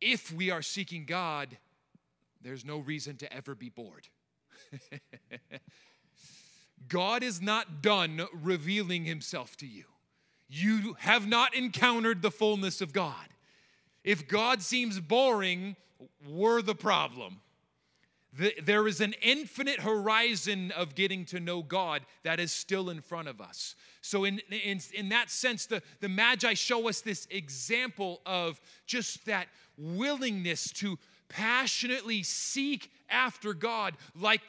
if 0.00 0.32
we 0.32 0.50
are 0.50 0.62
seeking 0.62 1.04
God, 1.04 1.56
there's 2.40 2.64
no 2.64 2.78
reason 2.78 3.16
to 3.16 3.32
ever 3.32 3.54
be 3.54 3.68
bored. 3.68 4.08
God 6.88 7.22
is 7.22 7.42
not 7.42 7.82
done 7.82 8.26
revealing 8.32 9.04
himself 9.04 9.56
to 9.58 9.66
you. 9.66 9.84
You 10.48 10.96
have 11.00 11.26
not 11.26 11.54
encountered 11.54 12.22
the 12.22 12.30
fullness 12.30 12.80
of 12.80 12.92
God. 12.92 13.26
If 14.08 14.26
God 14.26 14.62
seems 14.62 14.98
boring, 15.00 15.76
we're 16.26 16.62
the 16.62 16.74
problem. 16.74 17.42
There 18.62 18.88
is 18.88 19.02
an 19.02 19.12
infinite 19.20 19.80
horizon 19.80 20.70
of 20.70 20.94
getting 20.94 21.26
to 21.26 21.40
know 21.40 21.62
God 21.62 22.06
that 22.22 22.40
is 22.40 22.50
still 22.50 22.88
in 22.88 23.02
front 23.02 23.28
of 23.28 23.42
us. 23.42 23.74
So, 24.00 24.24
in, 24.24 24.40
in, 24.48 24.80
in 24.94 25.10
that 25.10 25.28
sense, 25.28 25.66
the, 25.66 25.82
the 26.00 26.08
Magi 26.08 26.54
show 26.54 26.88
us 26.88 27.02
this 27.02 27.28
example 27.30 28.22
of 28.24 28.58
just 28.86 29.26
that 29.26 29.48
willingness 29.76 30.72
to 30.74 30.98
passionately 31.28 32.22
seek 32.22 32.90
after 33.10 33.52
God. 33.52 33.94
Like 34.18 34.40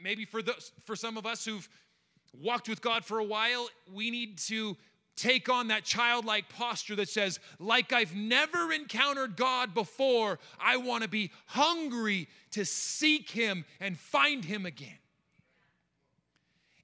maybe 0.00 0.24
for, 0.24 0.40
the, 0.40 0.54
for 0.84 0.94
some 0.94 1.16
of 1.16 1.26
us 1.26 1.44
who've 1.44 1.68
walked 2.40 2.68
with 2.68 2.80
God 2.80 3.04
for 3.04 3.18
a 3.18 3.24
while, 3.24 3.68
we 3.92 4.12
need 4.12 4.38
to 4.38 4.76
take 5.20 5.48
on 5.48 5.68
that 5.68 5.84
childlike 5.84 6.48
posture 6.48 6.96
that 6.96 7.08
says, 7.08 7.38
like 7.58 7.92
I've 7.92 8.14
never 8.14 8.72
encountered 8.72 9.36
God 9.36 9.74
before, 9.74 10.38
I 10.58 10.78
want 10.78 11.02
to 11.02 11.08
be 11.08 11.30
hungry 11.46 12.28
to 12.52 12.64
seek 12.64 13.30
Him 13.30 13.64
and 13.80 13.98
find 13.98 14.44
Him 14.44 14.64
again. 14.66 14.98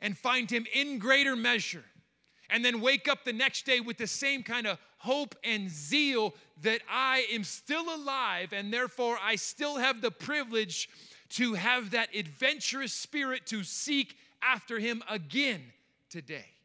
And 0.01 0.17
find 0.17 0.51
Him 0.51 0.67
in 0.75 0.99
greater 0.99 1.35
measure. 1.35 1.85
and 2.49 2.65
then 2.65 2.81
wake 2.81 3.09
up 3.09 3.25
the 3.25 3.33
next 3.33 3.67
day 3.67 3.81
with 3.81 3.97
the 3.97 4.07
same 4.07 4.43
kind 4.43 4.67
of 4.67 4.79
hope 4.99 5.35
and 5.43 5.69
zeal 5.69 6.35
that 6.63 6.81
I 6.89 7.27
am 7.33 7.45
still 7.45 7.95
alive 7.95 8.53
and 8.53 8.73
therefore 8.73 9.19
I 9.23 9.37
still 9.37 9.77
have 9.77 10.01
the 10.01 10.11
privilege 10.11 10.89
to 11.31 11.55
have 11.55 11.91
that 11.91 12.15
adventurous 12.15 12.93
spirit 12.93 13.47
to 13.47 13.65
seek 13.65 14.17
after 14.43 14.79
Him 14.79 15.03
again 15.09 15.63
today. 16.09 16.56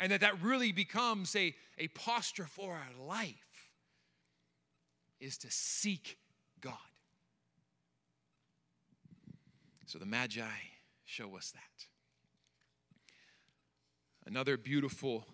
And 0.00 0.12
that 0.12 0.20
that 0.20 0.40
really 0.42 0.72
becomes 0.72 1.34
a, 1.34 1.54
a 1.78 1.88
posture 1.88 2.46
for 2.46 2.72
our 2.72 3.06
life 3.06 3.34
is 5.20 5.38
to 5.38 5.50
seek 5.50 6.18
God. 6.60 6.74
So 9.86 9.98
the 9.98 10.06
Magi 10.06 10.44
show 11.04 11.36
us 11.36 11.52
that. 11.52 11.86
Another 14.26 14.56
beautiful 14.56 15.24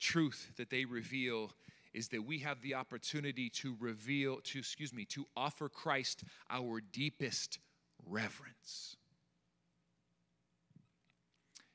truth 0.00 0.52
that 0.56 0.70
they 0.70 0.84
reveal 0.84 1.52
is 1.92 2.08
that 2.08 2.24
we 2.24 2.38
have 2.38 2.62
the 2.62 2.74
opportunity 2.74 3.50
to 3.50 3.76
reveal 3.78 4.40
to 4.44 4.58
excuse 4.58 4.92
me 4.92 5.04
to 5.04 5.26
offer 5.36 5.68
Christ 5.68 6.24
our 6.48 6.80
deepest 6.80 7.58
reverence. 8.06 8.96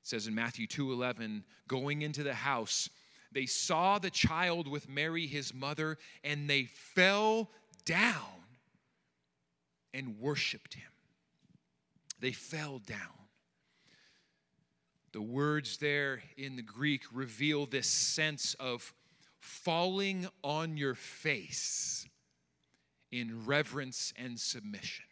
It 0.04 0.08
says 0.08 0.28
in 0.28 0.36
Matthew 0.36 0.68
2:11, 0.68 1.46
going 1.70 2.02
into 2.02 2.24
the 2.24 2.34
house, 2.34 2.90
they 3.32 3.46
saw 3.46 4.00
the 4.00 4.10
child 4.10 4.68
with 4.68 4.90
Mary 4.90 5.28
his 5.28 5.54
mother 5.54 5.98
and 6.26 6.50
they 6.50 6.66
fell 6.66 7.50
down 7.86 8.44
and 9.94 10.20
worshiped 10.20 10.74
him. 10.74 10.92
They 12.20 12.34
fell 12.34 12.80
down. 12.80 13.30
The 15.14 15.22
words 15.22 15.78
there 15.78 16.22
in 16.36 16.58
the 16.58 16.62
Greek 16.62 17.04
reveal 17.14 17.66
this 17.66 17.88
sense 17.88 18.56
of 18.56 18.94
falling 19.40 20.28
on 20.44 20.76
your 20.76 20.96
face 20.96 22.06
in 23.10 23.46
reverence 23.46 24.12
and 24.18 24.38
submission. 24.38 25.06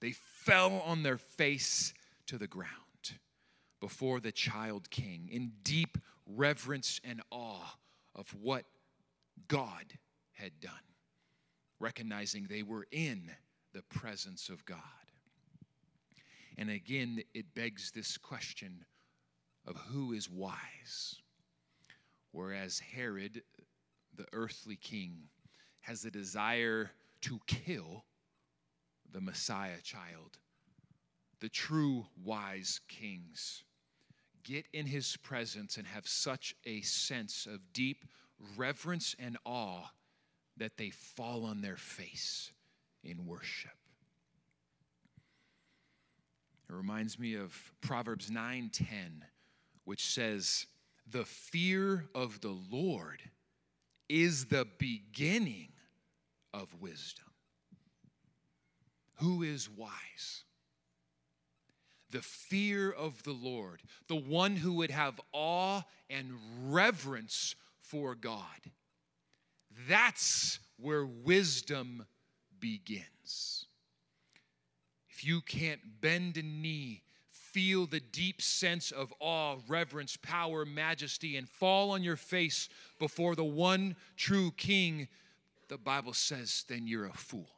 They 0.00 0.12
fell 0.12 0.80
on 0.80 1.02
their 1.02 1.18
face 1.18 1.92
to 2.26 2.38
the 2.38 2.46
ground 2.46 2.87
before 3.80 4.20
the 4.20 4.32
child 4.32 4.90
king 4.90 5.28
in 5.30 5.52
deep 5.62 5.98
reverence 6.26 7.00
and 7.04 7.22
awe 7.30 7.76
of 8.14 8.28
what 8.40 8.64
God 9.46 9.84
had 10.32 10.60
done, 10.60 10.72
recognizing 11.80 12.46
they 12.46 12.62
were 12.62 12.86
in 12.90 13.30
the 13.72 13.82
presence 13.82 14.48
of 14.48 14.64
God. 14.64 14.78
And 16.56 16.70
again, 16.70 17.22
it 17.34 17.54
begs 17.54 17.92
this 17.92 18.18
question 18.18 18.84
of 19.66 19.76
who 19.76 20.12
is 20.12 20.28
wise. 20.28 21.16
Whereas 22.32 22.80
Herod, 22.80 23.42
the 24.16 24.26
earthly 24.32 24.76
king, 24.76 25.28
has 25.80 26.02
the 26.02 26.10
desire 26.10 26.90
to 27.22 27.38
kill 27.46 28.04
the 29.12 29.20
Messiah 29.20 29.80
child, 29.82 30.38
the 31.40 31.48
true 31.48 32.06
wise 32.24 32.80
kings 32.88 33.62
get 34.48 34.66
in 34.72 34.86
his 34.86 35.16
presence 35.18 35.76
and 35.76 35.86
have 35.86 36.08
such 36.08 36.54
a 36.64 36.80
sense 36.80 37.46
of 37.46 37.60
deep 37.74 38.06
reverence 38.56 39.14
and 39.18 39.36
awe 39.44 39.84
that 40.56 40.78
they 40.78 40.88
fall 40.88 41.44
on 41.44 41.60
their 41.60 41.76
face 41.76 42.50
in 43.04 43.26
worship. 43.26 43.70
It 46.68 46.72
reminds 46.74 47.18
me 47.18 47.34
of 47.34 47.72
Proverbs 47.82 48.30
9:10, 48.30 49.26
which 49.84 50.04
says, 50.04 50.66
"The 51.06 51.26
fear 51.26 52.08
of 52.14 52.40
the 52.40 52.52
Lord 52.52 53.30
is 54.08 54.46
the 54.46 54.64
beginning 54.64 55.74
of 56.54 56.72
wisdom." 56.74 57.34
Who 59.16 59.42
is 59.42 59.68
wise? 59.68 60.44
The 62.10 62.22
fear 62.22 62.90
of 62.90 63.22
the 63.22 63.32
Lord, 63.32 63.82
the 64.06 64.16
one 64.16 64.56
who 64.56 64.74
would 64.74 64.90
have 64.90 65.20
awe 65.32 65.82
and 66.08 66.32
reverence 66.62 67.54
for 67.80 68.14
God. 68.14 68.42
That's 69.88 70.58
where 70.80 71.04
wisdom 71.04 72.06
begins. 72.60 73.66
If 75.10 75.24
you 75.24 75.40
can't 75.40 75.80
bend 76.00 76.36
a 76.36 76.42
knee, 76.42 77.02
feel 77.30 77.86
the 77.86 78.00
deep 78.00 78.40
sense 78.40 78.90
of 78.90 79.12
awe, 79.20 79.56
reverence, 79.68 80.16
power, 80.16 80.64
majesty, 80.64 81.36
and 81.36 81.48
fall 81.48 81.90
on 81.90 82.02
your 82.02 82.16
face 82.16 82.68
before 82.98 83.34
the 83.34 83.44
one 83.44 83.96
true 84.16 84.52
King, 84.52 85.08
the 85.68 85.78
Bible 85.78 86.12
says, 86.12 86.64
then 86.68 86.86
you're 86.86 87.06
a 87.06 87.12
fool. 87.12 87.50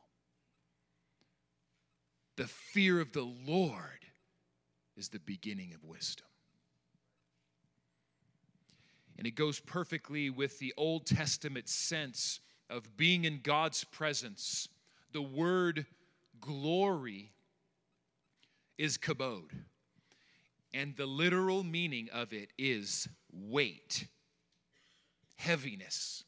The 2.37 2.47
fear 2.47 3.01
of 3.01 3.13
the 3.13 3.29
Lord 3.47 4.07
is 5.01 5.09
the 5.09 5.19
beginning 5.21 5.73
of 5.73 5.83
wisdom. 5.83 6.27
And 9.17 9.27
it 9.27 9.35
goes 9.35 9.59
perfectly 9.59 10.29
with 10.29 10.59
the 10.59 10.75
Old 10.77 11.07
Testament 11.07 11.71
sense 11.71 12.41
of 12.69 12.99
being 12.99 13.25
in 13.25 13.41
God's 13.43 13.83
presence. 13.83 14.69
The 15.13 15.23
word 15.23 15.87
glory 16.39 17.33
is 18.77 18.99
kabod. 18.99 19.51
And 20.75 20.95
the 20.97 21.07
literal 21.07 21.65
meaning 21.65 22.11
of 22.13 22.35
it 22.35 22.51
is 22.59 23.09
weight, 23.33 24.07
heaviness. 25.37 26.25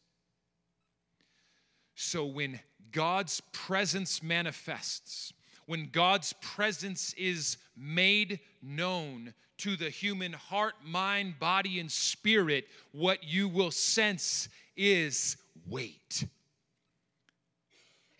So 1.94 2.24
when 2.24 2.58
God's 2.90 3.42
presence 3.52 4.22
manifests, 4.22 5.34
when 5.72 5.88
God's 5.90 6.34
presence 6.34 7.14
is 7.14 7.56
made 7.74 8.40
known 8.62 9.32
to 9.56 9.74
the 9.74 9.88
human 9.88 10.34
heart, 10.34 10.74
mind, 10.84 11.38
body, 11.38 11.80
and 11.80 11.90
spirit, 11.90 12.66
what 12.92 13.24
you 13.24 13.48
will 13.48 13.70
sense 13.70 14.50
is 14.76 15.38
weight. 15.66 16.26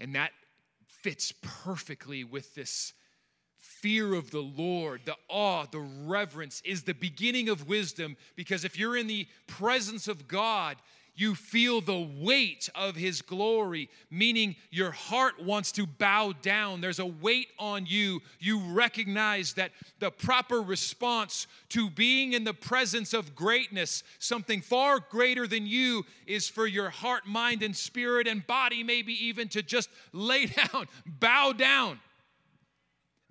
And 0.00 0.14
that 0.14 0.30
fits 0.86 1.34
perfectly 1.42 2.24
with 2.24 2.54
this 2.54 2.94
fear 3.58 4.14
of 4.14 4.30
the 4.30 4.40
Lord, 4.40 5.02
the 5.04 5.16
awe, 5.28 5.66
the 5.70 5.86
reverence 6.06 6.62
is 6.64 6.84
the 6.84 6.94
beginning 6.94 7.50
of 7.50 7.68
wisdom 7.68 8.16
because 8.34 8.64
if 8.64 8.78
you're 8.78 8.96
in 8.96 9.08
the 9.08 9.28
presence 9.46 10.08
of 10.08 10.26
God, 10.26 10.78
you 11.14 11.34
feel 11.34 11.80
the 11.80 12.08
weight 12.18 12.70
of 12.74 12.96
his 12.96 13.20
glory, 13.20 13.90
meaning 14.10 14.56
your 14.70 14.90
heart 14.90 15.42
wants 15.42 15.70
to 15.72 15.86
bow 15.86 16.32
down. 16.40 16.80
There's 16.80 17.00
a 17.00 17.06
weight 17.06 17.48
on 17.58 17.84
you. 17.86 18.20
You 18.40 18.60
recognize 18.72 19.52
that 19.54 19.72
the 19.98 20.10
proper 20.10 20.62
response 20.62 21.46
to 21.70 21.90
being 21.90 22.32
in 22.32 22.44
the 22.44 22.54
presence 22.54 23.12
of 23.12 23.34
greatness, 23.34 24.02
something 24.18 24.62
far 24.62 25.00
greater 25.00 25.46
than 25.46 25.66
you, 25.66 26.04
is 26.26 26.48
for 26.48 26.66
your 26.66 26.88
heart, 26.88 27.26
mind, 27.26 27.62
and 27.62 27.76
spirit 27.76 28.26
and 28.26 28.46
body, 28.46 28.82
maybe 28.82 29.12
even 29.26 29.48
to 29.48 29.62
just 29.62 29.90
lay 30.12 30.46
down, 30.46 30.88
bow 31.04 31.52
down. 31.52 32.00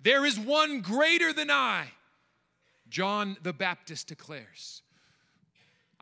There 0.00 0.24
is 0.24 0.38
one 0.38 0.80
greater 0.80 1.32
than 1.32 1.50
I, 1.50 1.86
John 2.88 3.36
the 3.42 3.52
Baptist 3.52 4.06
declares. 4.06 4.82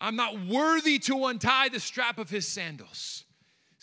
I'm 0.00 0.16
not 0.16 0.46
worthy 0.46 0.98
to 1.00 1.26
untie 1.26 1.68
the 1.68 1.80
strap 1.80 2.18
of 2.18 2.30
his 2.30 2.48
sandals. 2.48 3.24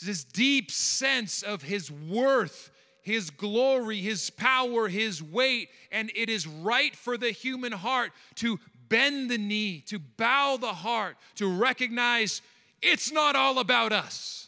This 0.04 0.24
deep 0.24 0.72
sense 0.72 1.44
of 1.44 1.62
his 1.62 1.92
worth, 1.92 2.72
his 3.02 3.30
glory, 3.30 3.98
his 3.98 4.30
power, 4.30 4.88
his 4.88 5.22
weight, 5.22 5.70
and 5.92 6.12
it 6.16 6.30
is 6.30 6.48
right 6.48 6.96
for 6.96 7.18
the 7.18 7.32
human 7.32 7.72
heart 7.72 8.12
to 8.36 8.60
bend 8.90 9.30
the 9.30 9.38
knee, 9.38 9.84
to 9.88 10.00
bow 10.00 10.58
the 10.60 10.74
heart, 10.74 11.18
to 11.36 11.48
recognize 11.48 12.42
it's 12.82 13.12
not 13.12 13.36
all 13.36 13.60
about 13.60 13.92
us. 13.92 14.48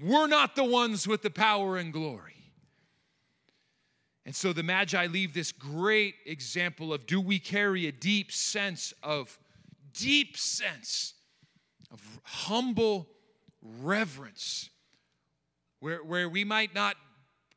We're 0.00 0.26
not 0.26 0.56
the 0.56 0.64
ones 0.64 1.06
with 1.06 1.22
the 1.22 1.30
power 1.30 1.76
and 1.76 1.92
glory. 1.92 2.30
And 4.26 4.34
so 4.34 4.52
the 4.52 4.62
Magi 4.62 5.06
leave 5.06 5.34
this 5.34 5.52
great 5.52 6.14
example 6.26 6.92
of 6.92 7.06
do 7.06 7.20
we 7.20 7.38
carry 7.38 7.86
a 7.86 7.92
deep 7.92 8.30
sense 8.30 8.94
of 9.02 9.38
deep 9.92 10.36
sense 10.36 11.14
of 11.90 12.00
humble 12.22 13.08
reverence, 13.62 14.70
where, 15.80 16.02
where 16.04 16.28
we 16.28 16.44
might 16.44 16.74
not 16.74 16.96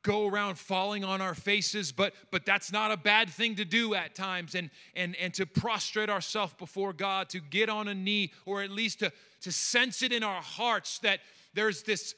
go 0.04 0.28
around 0.28 0.58
falling 0.58 1.04
on 1.04 1.22
our 1.22 1.34
faces, 1.34 1.92
but, 1.92 2.14
but 2.30 2.46
that's 2.46 2.72
not 2.72 2.92
a 2.92 2.98
bad 2.98 3.30
thing 3.30 3.56
to 3.56 3.66
do 3.66 3.96
at 3.96 4.14
times, 4.14 4.54
and, 4.54 4.70
and, 4.96 5.16
and 5.16 5.34
to 5.34 5.46
prostrate 5.46 6.10
ourselves 6.10 6.54
before 6.58 6.92
God, 6.94 7.30
to 7.30 7.40
get 7.40 7.70
on 7.70 7.88
a 7.88 7.94
knee, 7.94 8.32
or 8.46 8.62
at 8.62 8.70
least 8.70 9.00
to, 9.00 9.12
to 9.42 9.52
sense 9.52 10.04
it 10.04 10.12
in 10.12 10.22
our 10.22 10.42
hearts 10.42 11.00
that 11.00 11.20
there's 11.54 11.84
this 11.84 12.16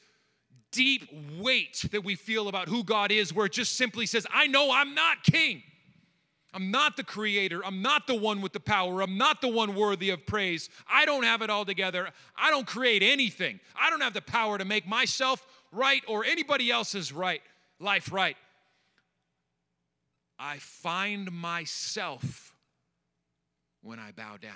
deep 0.72 1.08
weight 1.38 1.84
that 1.92 2.04
we 2.04 2.16
feel 2.16 2.48
about 2.48 2.68
who 2.68 2.82
God 2.82 3.12
is, 3.12 3.32
where 3.32 3.46
it 3.46 3.52
just 3.52 3.76
simply 3.76 4.04
says, 4.04 4.26
I 4.32 4.48
know 4.48 4.70
I'm 4.72 4.94
not 4.94 5.22
king. 5.22 5.62
I'm 6.54 6.70
not 6.70 6.96
the 6.96 7.04
creator. 7.04 7.64
I'm 7.64 7.82
not 7.82 8.06
the 8.06 8.14
one 8.14 8.40
with 8.40 8.52
the 8.52 8.60
power. 8.60 9.02
I'm 9.02 9.18
not 9.18 9.40
the 9.40 9.48
one 9.48 9.74
worthy 9.74 10.10
of 10.10 10.24
praise. 10.26 10.70
I 10.90 11.04
don't 11.04 11.24
have 11.24 11.42
it 11.42 11.50
all 11.50 11.64
together. 11.64 12.08
I 12.36 12.50
don't 12.50 12.66
create 12.66 13.02
anything. 13.02 13.60
I 13.78 13.90
don't 13.90 14.00
have 14.00 14.14
the 14.14 14.22
power 14.22 14.56
to 14.56 14.64
make 14.64 14.86
myself 14.86 15.46
right 15.72 16.02
or 16.08 16.24
anybody 16.24 16.70
else's 16.70 17.12
right 17.12 17.42
life 17.78 18.12
right. 18.12 18.36
I 20.38 20.58
find 20.58 21.32
myself 21.32 22.54
when 23.82 23.98
I 23.98 24.12
bow 24.12 24.36
down 24.40 24.52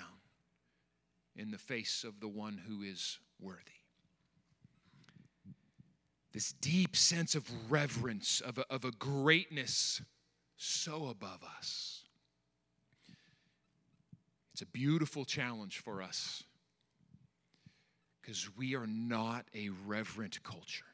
in 1.35 1.51
the 1.51 1.57
face 1.57 2.03
of 2.03 2.19
the 2.19 2.27
one 2.27 2.59
who 2.67 2.83
is 2.83 3.19
worthy. 3.39 3.59
This 6.33 6.53
deep 6.53 6.95
sense 6.95 7.35
of 7.35 7.49
reverence, 7.69 8.41
of 8.41 8.57
a, 8.57 8.65
of 8.69 8.85
a 8.85 8.91
greatness 8.91 10.01
so 10.61 11.07
above 11.09 11.43
us. 11.57 12.03
It's 14.53 14.61
a 14.61 14.67
beautiful 14.67 15.25
challenge 15.25 15.79
for 15.79 16.01
us 16.01 16.43
because 18.21 18.49
we 18.55 18.75
are 18.75 18.85
not 18.85 19.45
a 19.55 19.69
reverent 19.87 20.41
culture. 20.43 20.85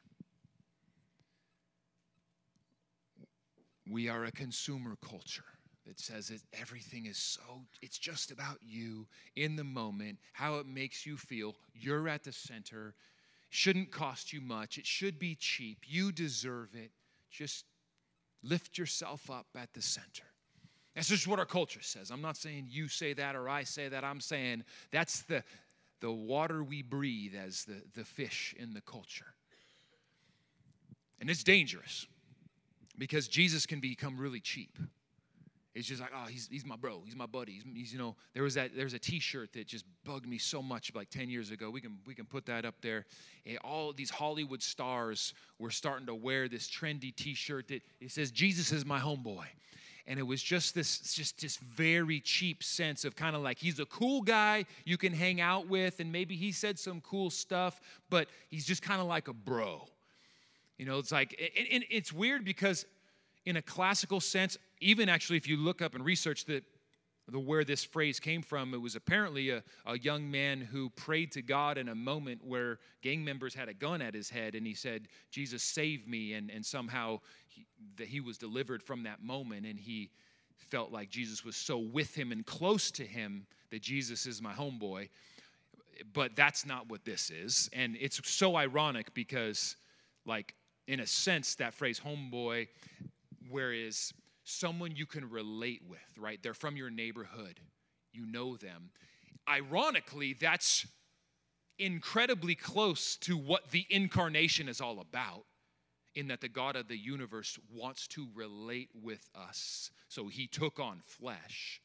We 3.90 4.08
are 4.08 4.24
a 4.24 4.32
consumer 4.32 4.96
culture 5.06 5.44
that 5.86 6.00
says 6.00 6.28
that 6.28 6.40
everything 6.58 7.06
is 7.06 7.18
so, 7.18 7.62
it's 7.82 7.98
just 7.98 8.30
about 8.30 8.58
you 8.62 9.06
in 9.36 9.56
the 9.56 9.64
moment, 9.64 10.18
how 10.32 10.56
it 10.56 10.66
makes 10.66 11.04
you 11.04 11.16
feel. 11.16 11.56
You're 11.74 12.08
at 12.08 12.24
the 12.24 12.32
center. 12.32 12.94
Shouldn't 13.50 13.90
cost 13.90 14.32
you 14.32 14.40
much. 14.40 14.78
It 14.78 14.86
should 14.86 15.18
be 15.18 15.34
cheap. 15.34 15.78
You 15.86 16.12
deserve 16.12 16.74
it. 16.74 16.90
Just 17.30 17.64
lift 18.42 18.78
yourself 18.78 19.30
up 19.30 19.46
at 19.56 19.72
the 19.74 19.82
center. 19.82 20.24
That's 20.94 21.08
just 21.08 21.28
what 21.28 21.38
our 21.38 21.46
culture 21.46 21.82
says. 21.82 22.10
I'm 22.10 22.22
not 22.22 22.36
saying 22.36 22.66
you 22.68 22.88
say 22.88 23.12
that 23.14 23.36
or 23.36 23.48
I 23.48 23.62
say 23.62 23.88
that. 23.88 24.04
I'm 24.04 24.20
saying 24.20 24.64
that's 24.90 25.22
the, 25.22 25.44
the 26.00 26.10
water 26.10 26.64
we 26.64 26.82
breathe 26.82 27.34
as 27.34 27.64
the, 27.64 27.82
the 27.94 28.04
fish 28.04 28.54
in 28.58 28.74
the 28.74 28.80
culture. 28.80 29.26
And 31.20 31.30
it's 31.30 31.44
dangerous 31.44 32.06
because 32.96 33.28
Jesus 33.28 33.66
can 33.66 33.80
become 33.80 34.18
really 34.18 34.40
cheap. 34.40 34.76
It's 35.78 35.86
just 35.86 36.00
like, 36.00 36.10
oh, 36.12 36.26
he's, 36.28 36.48
he's 36.50 36.66
my 36.66 36.74
bro, 36.74 37.02
he's 37.04 37.14
my 37.14 37.26
buddy. 37.26 37.52
He's, 37.52 37.62
he's, 37.72 37.92
you 37.92 38.00
know, 38.00 38.16
there 38.34 38.42
was 38.42 38.54
that 38.54 38.74
there's 38.74 38.94
a 38.94 38.98
T-shirt 38.98 39.52
that 39.52 39.68
just 39.68 39.84
bugged 40.04 40.26
me 40.26 40.36
so 40.36 40.60
much 40.60 40.92
like 40.92 41.08
10 41.08 41.30
years 41.30 41.52
ago. 41.52 41.70
We 41.70 41.80
can 41.80 41.98
we 42.04 42.16
can 42.16 42.24
put 42.26 42.46
that 42.46 42.64
up 42.64 42.74
there. 42.82 43.06
And 43.46 43.58
all 43.58 43.92
these 43.92 44.10
Hollywood 44.10 44.60
stars 44.60 45.34
were 45.60 45.70
starting 45.70 46.06
to 46.06 46.16
wear 46.16 46.48
this 46.48 46.68
trendy 46.68 47.14
T-shirt 47.14 47.68
that 47.68 47.82
it 48.00 48.10
says 48.10 48.32
Jesus 48.32 48.72
is 48.72 48.84
my 48.84 48.98
homeboy. 48.98 49.44
And 50.08 50.18
it 50.18 50.24
was 50.24 50.42
just 50.42 50.74
this, 50.74 51.14
just 51.14 51.40
this 51.40 51.58
very 51.58 52.18
cheap 52.18 52.64
sense 52.64 53.04
of 53.04 53.14
kind 53.14 53.36
of 53.36 53.42
like 53.42 53.58
he's 53.58 53.78
a 53.78 53.86
cool 53.86 54.22
guy 54.22 54.64
you 54.84 54.96
can 54.96 55.12
hang 55.12 55.40
out 55.40 55.68
with, 55.68 56.00
and 56.00 56.10
maybe 56.10 56.34
he 56.34 56.50
said 56.50 56.78
some 56.78 57.00
cool 57.02 57.30
stuff, 57.30 57.80
but 58.10 58.26
he's 58.48 58.64
just 58.64 58.82
kind 58.82 59.00
of 59.00 59.06
like 59.06 59.28
a 59.28 59.34
bro. 59.34 59.86
You 60.76 60.86
know, 60.86 60.98
it's 60.98 61.12
like, 61.12 61.38
and, 61.56 61.68
and 61.70 61.84
it's 61.88 62.12
weird 62.12 62.44
because 62.44 62.84
in 63.44 63.56
a 63.56 63.62
classical 63.62 64.20
sense, 64.20 64.58
even 64.80 65.08
actually 65.08 65.36
if 65.36 65.48
you 65.48 65.56
look 65.56 65.82
up 65.82 65.94
and 65.94 66.04
research 66.04 66.44
the, 66.44 66.62
the 67.30 67.38
where 67.38 67.64
this 67.64 67.84
phrase 67.84 68.18
came 68.18 68.42
from, 68.42 68.72
it 68.72 68.80
was 68.80 68.96
apparently 68.96 69.50
a, 69.50 69.62
a 69.86 69.98
young 69.98 70.30
man 70.30 70.60
who 70.60 70.90
prayed 70.90 71.32
to 71.32 71.42
God 71.42 71.76
in 71.76 71.88
a 71.88 71.94
moment 71.94 72.40
where 72.44 72.78
gang 73.02 73.24
members 73.24 73.54
had 73.54 73.68
a 73.68 73.74
gun 73.74 74.00
at 74.00 74.14
his 74.14 74.30
head 74.30 74.54
and 74.54 74.66
he 74.66 74.74
said, 74.74 75.08
Jesus, 75.30 75.62
save 75.62 76.08
me. 76.08 76.34
And, 76.34 76.50
and 76.50 76.64
somehow 76.64 77.20
he, 77.46 77.66
that 77.96 78.08
he 78.08 78.20
was 78.20 78.38
delivered 78.38 78.82
from 78.82 79.02
that 79.02 79.22
moment 79.22 79.66
and 79.66 79.78
he 79.78 80.10
felt 80.56 80.90
like 80.90 81.10
Jesus 81.10 81.44
was 81.44 81.56
so 81.56 81.78
with 81.78 82.14
him 82.14 82.32
and 82.32 82.44
close 82.44 82.90
to 82.92 83.04
him 83.04 83.46
that 83.70 83.82
Jesus 83.82 84.26
is 84.26 84.40
my 84.40 84.52
homeboy. 84.52 85.08
But 86.12 86.36
that's 86.36 86.64
not 86.64 86.88
what 86.88 87.04
this 87.04 87.30
is. 87.30 87.68
And 87.72 87.96
it's 88.00 88.20
so 88.28 88.56
ironic 88.56 89.12
because, 89.14 89.76
like, 90.24 90.54
in 90.86 91.00
a 91.00 91.06
sense, 91.06 91.56
that 91.56 91.74
phrase 91.74 92.00
homeboy, 92.00 92.68
whereas 93.50 94.12
someone 94.48 94.96
you 94.96 95.06
can 95.06 95.28
relate 95.28 95.82
with, 95.88 96.00
right? 96.18 96.42
They're 96.42 96.54
from 96.54 96.76
your 96.76 96.90
neighborhood, 96.90 97.60
you 98.12 98.26
know 98.26 98.56
them. 98.56 98.90
Ironically, 99.48 100.34
that's 100.34 100.86
incredibly 101.78 102.54
close 102.54 103.16
to 103.16 103.36
what 103.36 103.70
the 103.70 103.86
incarnation 103.90 104.68
is 104.68 104.80
all 104.80 105.00
about, 105.00 105.44
in 106.14 106.28
that 106.28 106.40
the 106.40 106.48
God 106.48 106.74
of 106.74 106.88
the 106.88 106.96
universe 106.96 107.58
wants 107.72 108.08
to 108.08 108.26
relate 108.34 108.88
with 109.02 109.28
us. 109.34 109.90
So 110.08 110.26
he 110.26 110.46
took 110.46 110.80
on 110.80 111.00
flesh. 111.04 111.80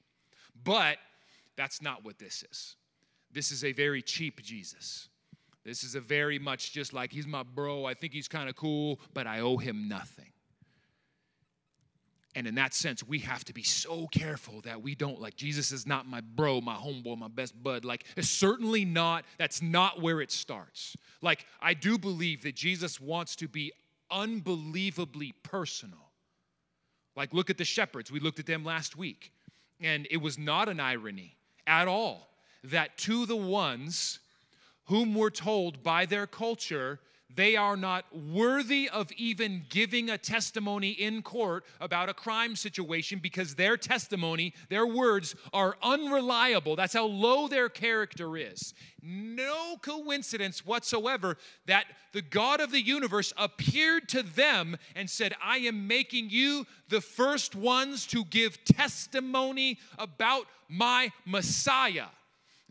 But 0.63 0.97
that's 1.55 1.81
not 1.81 2.03
what 2.03 2.17
this 2.17 2.43
is. 2.49 2.75
This 3.31 3.51
is 3.51 3.63
a 3.63 3.71
very 3.71 4.01
cheap 4.01 4.41
Jesus. 4.41 5.09
This 5.63 5.83
is 5.83 5.95
a 5.95 6.01
very 6.01 6.39
much 6.39 6.73
just 6.73 6.93
like 6.93 7.11
he's 7.11 7.27
my 7.27 7.43
bro. 7.43 7.85
I 7.85 7.93
think 7.93 8.13
he's 8.13 8.27
kind 8.27 8.49
of 8.49 8.55
cool, 8.55 8.99
but 9.13 9.27
I 9.27 9.39
owe 9.39 9.57
him 9.57 9.87
nothing. 9.87 10.32
And 12.35 12.47
in 12.47 12.55
that 12.55 12.73
sense, 12.73 13.03
we 13.03 13.19
have 13.19 13.43
to 13.45 13.53
be 13.53 13.61
so 13.61 14.07
careful 14.07 14.61
that 14.61 14.81
we 14.81 14.95
don't, 14.95 15.21
like, 15.21 15.35
Jesus 15.35 15.71
is 15.71 15.85
not 15.85 16.07
my 16.07 16.21
bro, 16.21 16.61
my 16.61 16.73
homeboy, 16.73 17.17
my 17.17 17.27
best 17.27 17.61
bud. 17.61 17.85
Like, 17.85 18.05
it's 18.17 18.29
certainly 18.29 18.85
not, 18.85 19.23
that's 19.37 19.61
not 19.61 20.01
where 20.01 20.19
it 20.19 20.31
starts. 20.31 20.95
Like, 21.21 21.45
I 21.61 21.75
do 21.75 21.97
believe 21.97 22.41
that 22.43 22.55
Jesus 22.55 22.99
wants 22.99 23.35
to 23.35 23.47
be 23.47 23.71
unbelievably 24.09 25.33
personal. 25.43 26.09
Like, 27.15 27.33
look 27.33 27.51
at 27.51 27.59
the 27.59 27.65
shepherds. 27.65 28.11
We 28.11 28.19
looked 28.19 28.39
at 28.39 28.47
them 28.47 28.65
last 28.65 28.97
week. 28.97 29.31
And 29.79 30.07
it 30.09 30.17
was 30.17 30.39
not 30.39 30.69
an 30.69 30.79
irony 30.79 31.35
at 31.67 31.87
all 31.87 32.29
that 32.63 32.97
to 32.99 33.27
the 33.27 33.35
ones 33.35 34.19
whom 34.85 35.13
were 35.13 35.29
told 35.29 35.83
by 35.83 36.05
their 36.05 36.25
culture 36.25 36.99
they 37.35 37.55
are 37.55 37.75
not 37.75 38.05
worthy 38.15 38.89
of 38.89 39.11
even 39.13 39.65
giving 39.69 40.09
a 40.09 40.17
testimony 40.17 40.89
in 40.89 41.21
court 41.21 41.63
about 41.79 42.09
a 42.09 42.13
crime 42.13 42.55
situation 42.55 43.19
because 43.19 43.55
their 43.55 43.77
testimony, 43.77 44.53
their 44.69 44.85
words 44.85 45.35
are 45.51 45.75
unreliable. 45.81 46.75
That's 46.75 46.93
how 46.93 47.05
low 47.05 47.47
their 47.47 47.69
character 47.69 48.37
is. 48.37 48.73
No 49.01 49.77
coincidence 49.81 50.65
whatsoever 50.65 51.37
that 51.65 51.85
the 52.11 52.21
God 52.21 52.61
of 52.61 52.71
the 52.71 52.81
universe 52.81 53.33
appeared 53.37 54.07
to 54.09 54.23
them 54.23 54.77
and 54.95 55.09
said, 55.09 55.33
I 55.43 55.57
am 55.59 55.87
making 55.87 56.29
you 56.29 56.65
the 56.89 57.01
first 57.01 57.55
ones 57.55 58.05
to 58.07 58.23
give 58.25 58.63
testimony 58.63 59.79
about 59.97 60.45
my 60.69 61.11
Messiah. 61.25 62.07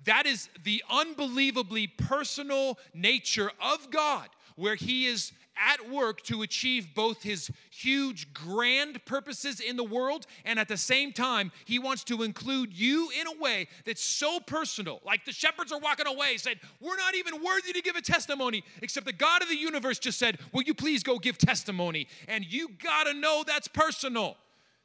That 0.05 0.27
is 0.27 0.48
the 0.64 0.83
unbelievably 0.90 1.88
personal 1.88 2.79
nature 2.94 3.51
of 3.61 3.90
God 3.90 4.29
where 4.57 4.75
he 4.75 5.07
is 5.07 5.33
at 5.57 5.91
work 5.91 6.23
to 6.23 6.43
achieve 6.43 6.95
both 6.95 7.23
his 7.23 7.51
huge, 7.71 8.33
grand 8.33 9.05
purposes 9.05 9.61
in 9.61 9.77
the 9.77 9.85
world, 9.85 10.27
and 10.45 10.59
at 10.59 10.69
the 10.69 10.77
same 10.77 11.12
time, 11.12 11.53
he 11.65 11.79
wants 11.79 12.05
to 12.05 12.23
include 12.23 12.73
you 12.73 13.11
in 13.21 13.27
a 13.27 13.41
way 13.41 13.69
that's 13.85 14.03
so 14.03 14.41
personal. 14.41 15.01
Like 15.05 15.25
the 15.25 15.33
shepherds 15.33 15.73
are 15.73 15.79
walking 15.79 16.07
away, 16.07 16.37
said, 16.37 16.59
We're 16.81 16.97
not 16.97 17.15
even 17.15 17.43
worthy 17.43 17.73
to 17.73 17.83
give 17.83 17.97
a 17.97 18.03
testimony, 18.03 18.65
except 18.81 19.07
the 19.07 19.12
God 19.12 19.43
of 19.43 19.49
the 19.49 19.57
universe 19.57 19.99
just 19.99 20.19
said, 20.19 20.38
Will 20.53 20.62
you 20.62 20.75
please 20.75 21.03
go 21.03 21.19
give 21.19 21.38
testimony? 21.38 22.09
And 22.29 22.45
you 22.45 22.69
gotta 22.83 23.15
know 23.15 23.45
that's 23.47 23.69
personal. 23.69 24.37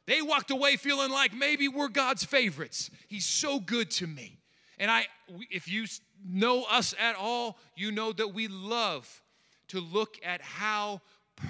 They 0.06 0.22
walked 0.22 0.50
away 0.50 0.76
feeling 0.76 1.10
like 1.10 1.34
maybe 1.34 1.68
we're 1.68 1.88
God's 1.88 2.24
favorites. 2.24 2.90
He's 3.08 3.26
so 3.26 3.60
good 3.60 3.90
to 3.92 4.06
me. 4.06 4.38
And 4.78 4.90
I, 4.90 5.06
if 5.50 5.68
you 5.68 5.86
know 6.26 6.64
us 6.64 6.94
at 6.98 7.14
all, 7.16 7.58
you 7.76 7.90
know 7.92 8.12
that 8.12 8.28
we 8.28 8.48
love 8.48 9.22
to 9.68 9.80
look 9.80 10.18
at 10.24 10.40
how 10.40 11.00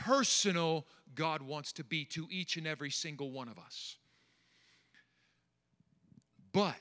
personal 0.04 0.86
God 1.14 1.42
wants 1.42 1.72
to 1.74 1.84
be 1.84 2.04
to 2.06 2.26
each 2.30 2.56
and 2.56 2.66
every 2.66 2.90
single 2.90 3.30
one 3.30 3.48
of 3.48 3.58
us. 3.58 3.96
But 6.52 6.76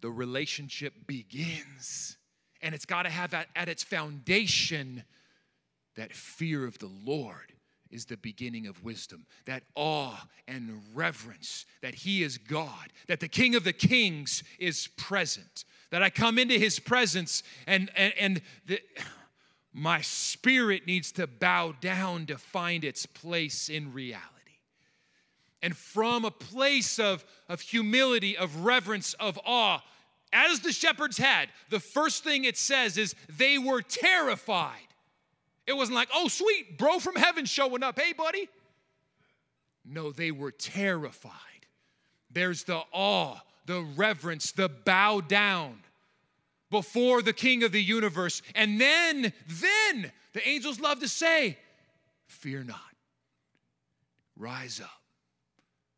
the 0.00 0.10
relationship 0.10 0.92
begins, 1.06 2.16
and 2.62 2.74
it's 2.74 2.84
got 2.84 3.02
to 3.02 3.10
have 3.10 3.34
at, 3.34 3.48
at, 3.56 3.68
its 3.68 3.82
foundation 3.82 5.04
that 5.96 6.14
fear 6.14 6.64
of 6.64 6.78
the 6.78 6.90
Lord 7.04 7.52
is 7.90 8.04
the 8.04 8.16
beginning 8.18 8.66
of 8.66 8.84
wisdom, 8.84 9.26
that 9.46 9.62
awe 9.74 10.26
and 10.46 10.80
reverence 10.94 11.64
that 11.80 11.94
He 11.94 12.22
is 12.22 12.38
God, 12.38 12.92
that 13.08 13.20
the 13.20 13.28
King 13.28 13.54
of 13.54 13.64
the 13.64 13.72
Kings 13.72 14.42
is 14.58 14.88
present, 14.96 15.64
that 15.90 16.02
I 16.02 16.10
come 16.10 16.38
into 16.38 16.58
His 16.58 16.78
presence 16.78 17.42
and, 17.66 17.90
and, 17.96 18.12
and 18.18 18.42
the, 18.66 18.80
my 19.78 20.00
spirit 20.00 20.86
needs 20.86 21.12
to 21.12 21.26
bow 21.26 21.72
down 21.80 22.26
to 22.26 22.36
find 22.36 22.84
its 22.84 23.06
place 23.06 23.68
in 23.68 23.92
reality. 23.92 24.24
And 25.62 25.76
from 25.76 26.24
a 26.24 26.30
place 26.30 26.98
of, 26.98 27.24
of 27.48 27.60
humility, 27.60 28.36
of 28.36 28.64
reverence, 28.64 29.14
of 29.14 29.38
awe, 29.44 29.80
as 30.32 30.60
the 30.60 30.72
shepherds 30.72 31.16
had, 31.16 31.48
the 31.70 31.80
first 31.80 32.24
thing 32.24 32.44
it 32.44 32.56
says 32.56 32.98
is 32.98 33.14
they 33.28 33.58
were 33.58 33.80
terrified. 33.80 34.76
It 35.66 35.76
wasn't 35.76 35.96
like, 35.96 36.08
oh, 36.14 36.28
sweet, 36.28 36.76
bro 36.76 36.98
from 36.98 37.14
heaven 37.16 37.44
showing 37.44 37.82
up. 37.82 37.98
Hey, 37.98 38.12
buddy. 38.12 38.48
No, 39.84 40.10
they 40.10 40.32
were 40.32 40.50
terrified. 40.50 41.32
there's 42.30 42.64
the 42.64 42.82
awe, 42.92 43.36
the 43.66 43.82
reverence, 43.96 44.52
the 44.52 44.68
bow 44.68 45.20
down 45.20 45.78
before 46.70 47.22
the 47.22 47.32
king 47.32 47.62
of 47.62 47.72
the 47.72 47.82
universe. 47.82 48.42
And 48.54 48.80
then, 48.80 49.32
then 49.48 50.12
the 50.32 50.48
angels 50.48 50.80
love 50.80 51.00
to 51.00 51.08
say, 51.08 51.58
Fear 52.26 52.64
not, 52.64 52.94
rise 54.36 54.80
up. 54.80 54.90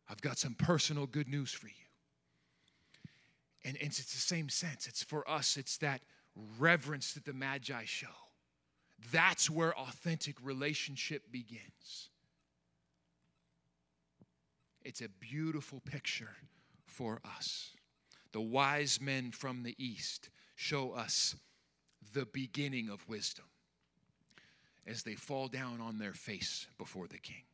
I've 0.09 0.21
got 0.21 0.39
some 0.39 0.55
personal 0.55 1.07
good 1.07 1.29
news 1.29 1.53
for 1.53 1.67
you. 1.67 1.73
And, 3.65 3.77
and 3.77 3.87
it's 3.87 4.13
the 4.13 4.21
same 4.21 4.49
sense. 4.49 4.87
It's 4.87 5.03
for 5.03 5.29
us, 5.29 5.57
it's 5.57 5.77
that 5.79 6.01
reverence 6.59 7.15
that 7.15 7.25
the 7.25 7.33
Magi 7.33 7.85
show. 7.85 8.07
That's 9.13 9.51
where 9.51 9.77
authentic 9.79 10.37
relationship 10.43 11.31
begins. 11.31 12.11
It's 14.83 15.01
a 15.01 15.09
beautiful 15.09 15.81
picture 15.81 16.37
for 16.87 17.21
us. 17.25 17.71
The 18.33 18.41
wise 18.41 19.01
men 19.01 19.31
from 19.31 19.63
the 19.63 19.75
east 19.79 20.31
show 20.61 20.93
us 20.93 21.35
the 22.13 22.27
beginning 22.27 22.91
of 22.91 23.09
wisdom 23.09 23.47
as 24.87 25.03
they 25.03 25.15
fall 25.15 25.49
down 25.49 25.81
on 25.81 25.99
their 25.99 26.13
face 26.13 26.67
before 26.77 27.07
the 27.07 27.17
king. 27.17 27.45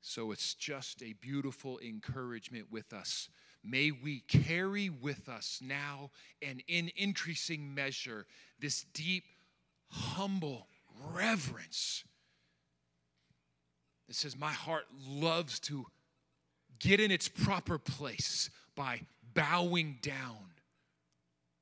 So 0.00 0.32
it's 0.32 0.54
just 0.54 1.02
a 1.02 1.12
beautiful 1.20 1.78
encouragement 1.80 2.68
with 2.70 2.94
us. 2.94 3.28
May 3.62 3.90
we 3.90 4.20
carry 4.20 4.88
with 4.88 5.28
us 5.28 5.60
now 5.62 6.10
and 6.40 6.62
in 6.68 6.90
increasing 6.96 7.74
measure 7.74 8.24
this 8.58 8.86
deep, 8.94 9.24
humble 9.90 10.68
reverence 11.12 12.02
that 14.08 14.16
says, 14.16 14.38
My 14.38 14.52
heart 14.52 14.86
loves 15.06 15.60
to 15.60 15.84
get 16.78 16.98
in 16.98 17.10
its 17.10 17.28
proper 17.28 17.78
place 17.78 18.48
by 18.74 19.02
bowing 19.34 19.98
down 20.00 20.55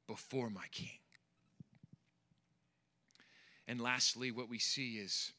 before 0.06 0.50
my 0.50 0.66
king. 0.70 0.98
And 3.66 3.80
lastly, 3.80 4.30
what 4.30 4.48
we 4.48 4.58
see 4.58 4.98
is 4.98 5.32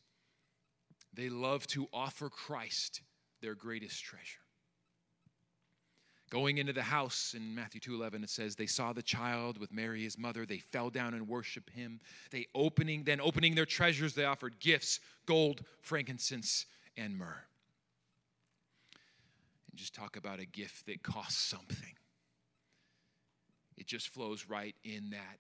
they 1.13 1.30
love 1.30 1.68
to 1.68 1.88
offer 1.93 2.30
Christ 2.30 3.01
their 3.41 3.55
greatest 3.55 4.03
treasure. 4.03 4.39
Going 6.32 6.57
into 6.57 6.74
the 6.74 6.82
house 6.82 7.36
in 7.36 7.53
Matthew 7.53 7.80
2:11 7.80 8.24
it 8.24 8.30
says 8.30 8.55
they 8.55 8.66
saw 8.66 8.93
the 8.93 9.03
child 9.03 9.57
with 9.59 9.72
Mary 9.72 10.03
his 10.03 10.18
mother 10.18 10.45
they 10.45 10.57
fell 10.57 10.89
down 10.89 11.13
and 11.13 11.28
worshiped 11.28 11.70
him 11.70 12.01
they 12.32 12.47
opening 12.55 13.03
then 13.03 13.22
opening 13.22 13.53
their 13.53 13.66
treasures 13.66 14.16
they 14.16 14.26
offered 14.26 14.59
gifts 14.59 14.99
gold 15.28 15.63
frankincense 15.82 16.66
and 16.97 17.16
myrrh. 17.16 17.45
And 19.70 19.78
just 19.78 19.93
talk 19.93 20.18
about 20.18 20.39
a 20.39 20.45
gift 20.45 20.88
that 20.88 21.03
costs 21.03 21.41
something. 21.41 21.95
It 23.78 23.88
just 23.88 24.09
flows 24.09 24.45
right 24.47 24.76
in 24.84 25.09
that 25.11 25.39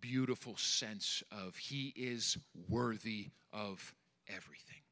beautiful 0.00 0.56
sense 0.56 1.22
of 1.32 1.56
He 1.56 1.92
is 1.96 2.36
worthy 2.68 3.30
of 3.52 3.94
everything. 4.28 4.82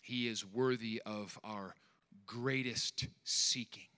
He 0.00 0.28
is 0.28 0.44
worthy 0.44 1.02
of 1.06 1.38
our 1.42 1.74
greatest 2.26 3.08
seeking. 3.24 3.88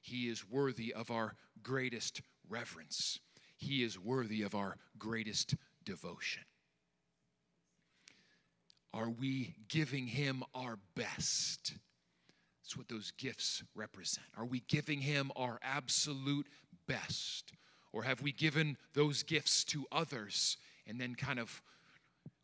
He 0.00 0.28
is 0.28 0.48
worthy 0.48 0.92
of 0.92 1.10
our 1.10 1.34
greatest 1.62 2.22
reverence. 2.48 3.20
He 3.56 3.82
is 3.82 3.98
worthy 3.98 4.42
of 4.42 4.54
our 4.54 4.76
greatest 4.98 5.54
devotion. 5.84 6.42
Are 8.92 9.10
we 9.10 9.54
giving 9.68 10.06
him 10.06 10.42
our 10.54 10.78
best? 10.96 11.74
That's 12.62 12.76
what 12.76 12.88
those 12.88 13.12
gifts 13.12 13.62
represent. 13.74 14.26
Are 14.36 14.44
we 14.44 14.60
giving 14.68 15.00
him 15.00 15.30
our 15.36 15.58
absolute 15.62 16.46
best? 16.90 17.52
Or 17.92 18.02
have 18.02 18.22
we 18.22 18.32
given 18.32 18.76
those 18.94 19.22
gifts 19.22 19.64
to 19.64 19.86
others 19.92 20.56
and 20.86 21.00
then 21.00 21.14
kind 21.14 21.38
of 21.38 21.62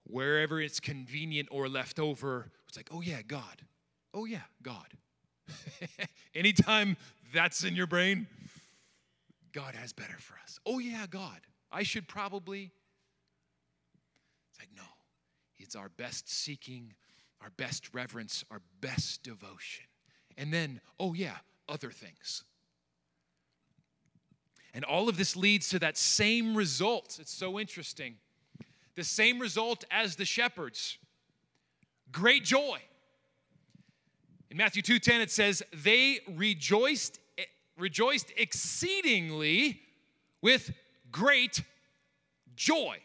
wherever 0.04 0.60
it's 0.60 0.80
convenient 0.80 1.48
or 1.50 1.68
left 1.68 1.98
over, 1.98 2.50
it's 2.68 2.76
like, 2.76 2.88
oh 2.92 3.00
yeah, 3.00 3.22
God. 3.26 3.62
Oh 4.14 4.24
yeah, 4.24 4.42
God. 4.62 4.86
Anytime 6.34 6.96
that's 7.34 7.64
in 7.64 7.74
your 7.74 7.86
brain, 7.86 8.26
God 9.52 9.74
has 9.74 9.92
better 9.92 10.16
for 10.18 10.34
us. 10.44 10.58
Oh 10.64 10.78
yeah, 10.78 11.06
God. 11.08 11.40
I 11.72 11.82
should 11.82 12.08
probably. 12.08 12.70
It's 14.50 14.60
like, 14.60 14.70
no. 14.76 14.82
It's 15.58 15.74
our 15.76 15.88
best 15.88 16.28
seeking, 16.28 16.92
our 17.42 17.50
best 17.56 17.94
reverence, 17.94 18.44
our 18.50 18.60
best 18.80 19.22
devotion. 19.22 19.84
And 20.38 20.52
then, 20.52 20.80
oh 21.00 21.14
yeah, 21.14 21.36
other 21.68 21.90
things. 21.90 22.44
And 24.76 24.84
all 24.84 25.08
of 25.08 25.16
this 25.16 25.34
leads 25.36 25.70
to 25.70 25.78
that 25.78 25.96
same 25.96 26.54
result. 26.54 27.16
It's 27.18 27.32
so 27.32 27.58
interesting. 27.58 28.16
The 28.94 29.04
same 29.04 29.38
result 29.38 29.84
as 29.90 30.16
the 30.16 30.26
shepherds 30.26 30.98
great 32.12 32.44
joy. 32.44 32.78
In 34.50 34.58
Matthew 34.58 34.82
2:10 34.82 35.22
it 35.22 35.30
says 35.30 35.62
they 35.72 36.20
rejoiced 36.28 37.18
rejoiced 37.78 38.32
exceedingly 38.36 39.80
with 40.42 40.72
great 41.10 41.62
joy 42.54 43.00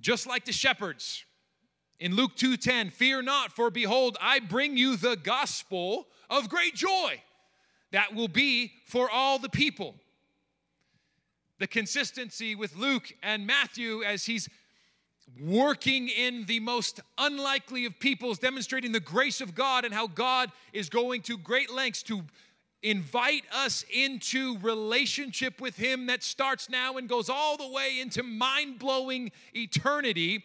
just 0.00 0.26
like 0.26 0.44
the 0.44 0.52
shepherds. 0.52 1.24
In 1.98 2.14
Luke 2.14 2.36
2:10, 2.36 2.90
fear 2.90 3.22
not, 3.22 3.52
for 3.52 3.70
behold, 3.70 4.18
I 4.20 4.40
bring 4.40 4.76
you 4.76 4.96
the 4.96 5.16
gospel 5.16 6.08
of 6.28 6.50
great 6.50 6.74
joy 6.74 7.22
that 7.92 8.14
will 8.14 8.28
be 8.28 8.72
for 8.86 9.08
all 9.10 9.38
the 9.38 9.48
people. 9.48 9.94
The 11.58 11.66
consistency 11.66 12.54
with 12.54 12.76
Luke 12.76 13.12
and 13.22 13.46
Matthew 13.46 14.02
as 14.02 14.24
he's 14.24 14.48
working 15.40 16.08
in 16.08 16.44
the 16.46 16.60
most 16.60 17.00
unlikely 17.16 17.84
of 17.84 17.98
peoples, 17.98 18.38
demonstrating 18.38 18.92
the 18.92 19.00
grace 19.00 19.40
of 19.40 19.54
God 19.54 19.84
and 19.84 19.94
how 19.94 20.06
God 20.06 20.50
is 20.72 20.88
going 20.88 21.22
to 21.22 21.38
great 21.38 21.72
lengths 21.72 22.02
to 22.04 22.22
invite 22.82 23.44
us 23.54 23.84
into 23.94 24.58
relationship 24.58 25.60
with 25.60 25.76
him 25.76 26.06
that 26.06 26.22
starts 26.22 26.68
now 26.68 26.96
and 26.96 27.08
goes 27.08 27.30
all 27.30 27.56
the 27.56 27.68
way 27.68 28.00
into 28.00 28.22
mind-blowing 28.22 29.30
eternity 29.54 30.44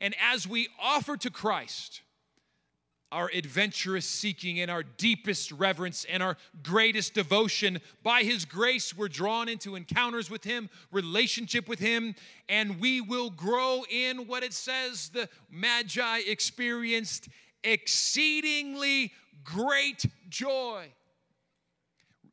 and 0.00 0.14
as 0.20 0.46
we 0.46 0.68
offer 0.80 1.16
to 1.16 1.28
Christ 1.28 2.02
our 3.12 3.30
adventurous 3.32 4.06
seeking 4.06 4.58
and 4.60 4.70
our 4.70 4.82
deepest 4.82 5.52
reverence 5.52 6.04
and 6.10 6.22
our 6.22 6.36
greatest 6.62 7.14
devotion. 7.14 7.78
By 8.02 8.22
His 8.22 8.44
grace, 8.44 8.96
we're 8.96 9.08
drawn 9.08 9.48
into 9.48 9.76
encounters 9.76 10.30
with 10.30 10.42
Him, 10.42 10.70
relationship 10.90 11.68
with 11.68 11.78
Him, 11.78 12.14
and 12.48 12.80
we 12.80 13.00
will 13.00 13.30
grow 13.30 13.84
in 13.90 14.26
what 14.26 14.42
it 14.42 14.54
says 14.54 15.10
the 15.10 15.28
Magi 15.50 16.20
experienced 16.26 17.28
exceedingly 17.62 19.12
great 19.44 20.06
joy. 20.28 20.86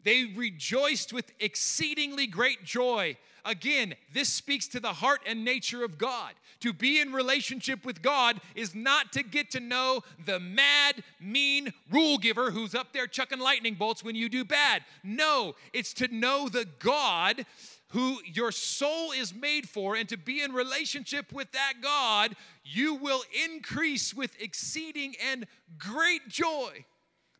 They 0.03 0.25
rejoiced 0.35 1.11
with 1.11 1.31
exceedingly 1.39 2.25
great 2.25 2.63
joy. 2.63 3.17
Again, 3.45 3.95
this 4.13 4.29
speaks 4.29 4.67
to 4.69 4.79
the 4.79 4.93
heart 4.93 5.21
and 5.25 5.43
nature 5.43 5.83
of 5.83 5.97
God. 5.97 6.33
To 6.61 6.73
be 6.73 6.99
in 6.99 7.13
relationship 7.13 7.85
with 7.85 8.01
God 8.01 8.41
is 8.55 8.75
not 8.75 9.13
to 9.13 9.23
get 9.23 9.51
to 9.51 9.59
know 9.59 10.01
the 10.25 10.39
mad, 10.39 11.03
mean 11.19 11.73
rule 11.89 12.17
giver 12.17 12.51
who's 12.51 12.75
up 12.75 12.91
there 12.91 13.07
chucking 13.07 13.39
lightning 13.39 13.75
bolts 13.75 14.03
when 14.03 14.15
you 14.15 14.29
do 14.29 14.43
bad. 14.43 14.83
No, 15.03 15.55
it's 15.73 15.93
to 15.95 16.13
know 16.13 16.49
the 16.49 16.67
God 16.79 17.45
who 17.89 18.19
your 18.23 18.51
soul 18.51 19.11
is 19.11 19.33
made 19.33 19.67
for, 19.67 19.95
and 19.95 20.07
to 20.09 20.17
be 20.17 20.43
in 20.43 20.51
relationship 20.53 21.31
with 21.31 21.51
that 21.53 21.73
God, 21.81 22.35
you 22.63 22.95
will 22.95 23.23
increase 23.45 24.13
with 24.13 24.39
exceeding 24.39 25.15
and 25.31 25.47
great 25.79 26.27
joy. 26.27 26.85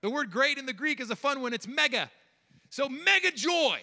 The 0.01 0.09
word 0.09 0.31
great 0.31 0.57
in 0.57 0.65
the 0.65 0.73
Greek 0.73 0.99
is 0.99 1.11
a 1.11 1.15
fun 1.15 1.41
one, 1.41 1.53
it's 1.53 1.67
mega. 1.67 2.09
So, 2.69 2.89
mega 2.89 3.31
joy. 3.31 3.79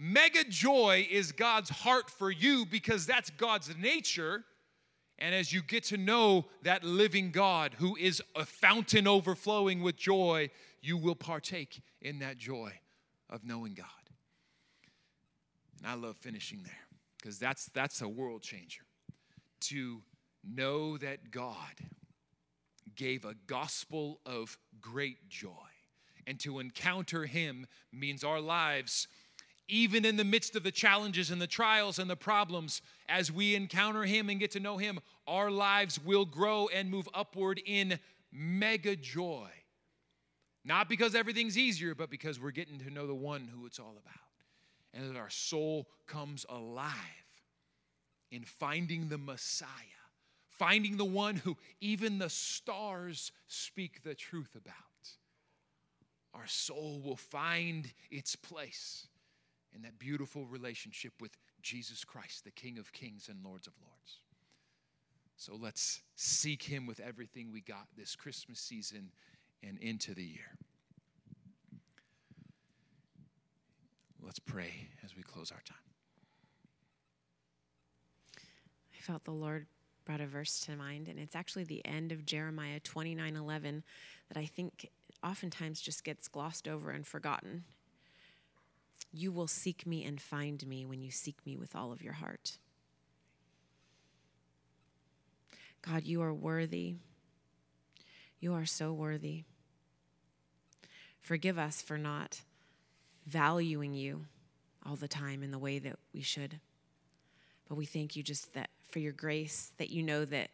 Mega 0.00 0.44
joy 0.44 1.08
is 1.10 1.32
God's 1.32 1.70
heart 1.70 2.08
for 2.08 2.30
you 2.30 2.64
because 2.64 3.04
that's 3.04 3.30
God's 3.30 3.76
nature. 3.76 4.44
And 5.18 5.34
as 5.34 5.52
you 5.52 5.60
get 5.60 5.82
to 5.84 5.96
know 5.96 6.46
that 6.62 6.84
living 6.84 7.32
God 7.32 7.74
who 7.76 7.96
is 7.96 8.22
a 8.36 8.46
fountain 8.46 9.08
overflowing 9.08 9.82
with 9.82 9.96
joy, 9.96 10.50
you 10.80 10.96
will 10.96 11.16
partake 11.16 11.82
in 12.00 12.20
that 12.20 12.38
joy 12.38 12.74
of 13.28 13.44
knowing 13.44 13.74
God. 13.74 13.86
And 15.78 15.88
I 15.88 15.94
love 15.94 16.16
finishing 16.16 16.62
there 16.62 16.86
because 17.20 17.40
that's, 17.40 17.66
that's 17.66 18.00
a 18.00 18.08
world 18.08 18.42
changer. 18.42 18.82
To 19.62 20.00
know 20.48 20.96
that 20.98 21.32
God 21.32 21.74
gave 22.94 23.24
a 23.24 23.34
gospel 23.48 24.20
of 24.24 24.56
great 24.80 25.28
joy 25.28 25.50
and 26.24 26.38
to 26.40 26.60
encounter 26.60 27.26
Him 27.26 27.66
means 27.92 28.22
our 28.22 28.40
lives, 28.40 29.08
even 29.68 30.04
in 30.04 30.16
the 30.16 30.24
midst 30.24 30.56
of 30.56 30.62
the 30.62 30.72
challenges 30.72 31.30
and 31.30 31.40
the 31.40 31.46
trials 31.46 31.98
and 31.98 32.08
the 32.08 32.16
problems, 32.16 32.80
as 33.08 33.30
we 33.30 33.54
encounter 33.54 34.04
Him 34.04 34.30
and 34.30 34.40
get 34.40 34.50
to 34.52 34.60
know 34.60 34.78
Him, 34.78 34.98
our 35.26 35.50
lives 35.50 36.02
will 36.02 36.24
grow 36.24 36.68
and 36.68 36.90
move 36.90 37.08
upward 37.14 37.60
in 37.64 37.98
mega 38.32 38.96
joy. 38.96 39.48
Not 40.64 40.88
because 40.88 41.14
everything's 41.14 41.56
easier, 41.56 41.94
but 41.94 42.10
because 42.10 42.40
we're 42.40 42.50
getting 42.50 42.78
to 42.80 42.90
know 42.90 43.06
the 43.06 43.14
one 43.14 43.48
who 43.54 43.66
it's 43.66 43.78
all 43.78 43.96
about. 44.02 44.14
And 44.94 45.14
that 45.14 45.18
our 45.18 45.30
soul 45.30 45.88
comes 46.06 46.46
alive 46.48 46.94
in 48.30 48.44
finding 48.44 49.08
the 49.08 49.18
Messiah, 49.18 49.68
finding 50.48 50.96
the 50.96 51.04
one 51.04 51.36
who 51.36 51.56
even 51.80 52.18
the 52.18 52.30
stars 52.30 53.32
speak 53.46 54.02
the 54.02 54.14
truth 54.14 54.56
about. 54.56 54.74
Our 56.34 56.46
soul 56.46 57.00
will 57.04 57.16
find 57.16 57.90
its 58.10 58.36
place 58.36 59.06
in 59.74 59.82
that 59.82 59.98
beautiful 59.98 60.46
relationship 60.46 61.12
with 61.20 61.36
Jesus 61.62 62.04
Christ, 62.04 62.44
the 62.44 62.50
King 62.50 62.78
of 62.78 62.92
Kings 62.92 63.28
and 63.28 63.44
Lords 63.44 63.66
of 63.66 63.74
Lords. 63.82 64.20
So 65.36 65.56
let's 65.60 66.02
seek 66.16 66.62
Him 66.62 66.86
with 66.86 67.00
everything 67.00 67.52
we 67.52 67.60
got 67.60 67.86
this 67.96 68.16
Christmas 68.16 68.58
season 68.58 69.10
and 69.62 69.78
into 69.78 70.14
the 70.14 70.24
year. 70.24 70.56
Let's 74.20 74.38
pray 74.40 74.88
as 75.04 75.16
we 75.16 75.22
close 75.22 75.52
our 75.52 75.62
time. 75.64 75.76
I 78.36 79.00
felt 79.00 79.24
the 79.24 79.30
Lord 79.30 79.66
brought 80.04 80.20
a 80.20 80.26
verse 80.26 80.58
to 80.60 80.76
mind, 80.76 81.08
and 81.08 81.18
it's 81.18 81.36
actually 81.36 81.64
the 81.64 81.84
end 81.86 82.12
of 82.12 82.26
Jeremiah 82.26 82.80
29 82.80 83.36
11 83.36 83.84
that 84.28 84.38
I 84.38 84.46
think 84.46 84.90
oftentimes 85.22 85.80
just 85.80 86.02
gets 86.02 86.28
glossed 86.28 86.66
over 86.66 86.90
and 86.90 87.06
forgotten. 87.06 87.64
You 89.12 89.32
will 89.32 89.46
seek 89.46 89.86
me 89.86 90.04
and 90.04 90.20
find 90.20 90.66
me 90.66 90.84
when 90.84 91.00
you 91.00 91.10
seek 91.10 91.36
me 91.46 91.56
with 91.56 91.74
all 91.74 91.92
of 91.92 92.02
your 92.02 92.14
heart. 92.14 92.58
God, 95.82 96.04
you 96.04 96.22
are 96.22 96.34
worthy. 96.34 96.96
You 98.40 98.54
are 98.54 98.66
so 98.66 98.92
worthy. 98.92 99.44
Forgive 101.20 101.58
us 101.58 101.80
for 101.82 101.98
not 101.98 102.42
valuing 103.26 103.94
you 103.94 104.26
all 104.86 104.96
the 104.96 105.08
time 105.08 105.42
in 105.42 105.50
the 105.50 105.58
way 105.58 105.78
that 105.78 105.96
we 106.12 106.22
should. 106.22 106.60
But 107.68 107.76
we 107.76 107.86
thank 107.86 108.16
you 108.16 108.22
just 108.22 108.54
that 108.54 108.70
for 108.88 108.98
your 108.98 109.12
grace, 109.12 109.72
that 109.78 109.90
you 109.90 110.02
know 110.02 110.24
that 110.24 110.50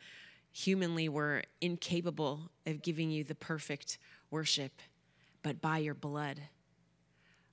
humanly 0.51 1.09
we're 1.09 1.43
incapable 1.61 2.51
of 2.67 2.83
giving 2.83 3.11
you 3.11 3.25
the 3.25 3.35
perfect 3.35 3.99
worship, 4.31 4.73
but 5.43 5.61
by 5.61 5.79
your 5.79 5.95
blood, 5.95 6.41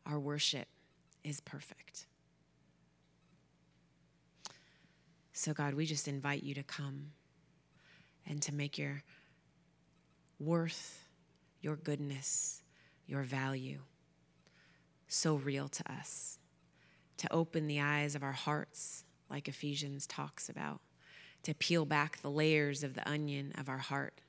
our 0.06 0.20
worship 0.20 0.68
is 1.24 1.40
perfect. 1.40 2.06
So, 5.34 5.54
God, 5.54 5.74
we 5.74 5.86
just 5.86 6.08
invite 6.08 6.44
you 6.44 6.54
to 6.56 6.64
come 6.64 7.12
and 8.28 8.42
to 8.44 8.54
make 8.54 8.78
your 8.78 9.04
worth, 10.40 11.08
your 11.62 11.76
goodness, 11.76 12.62
your 13.08 13.24
value 13.24 13.80
so 15.08 15.36
real 15.36 15.68
to 15.68 15.92
us, 15.92 16.40
to 17.18 17.32
open 17.34 17.68
the 17.68 17.82
eyes 17.82 18.16
of 18.16 18.24
our 18.24 18.32
hearts, 18.32 19.04
like 19.30 19.48
Ephesians 19.48 20.08
talks 20.08 20.48
about, 20.48 20.80
to 21.44 21.54
peel 21.54 21.86
back 21.86 22.22
the 22.22 22.32
layers 22.32 22.82
of 22.82 22.94
the 22.94 23.08
onion 23.10 23.52
of 23.58 23.68
our 23.68 23.78
heart, 23.78 24.22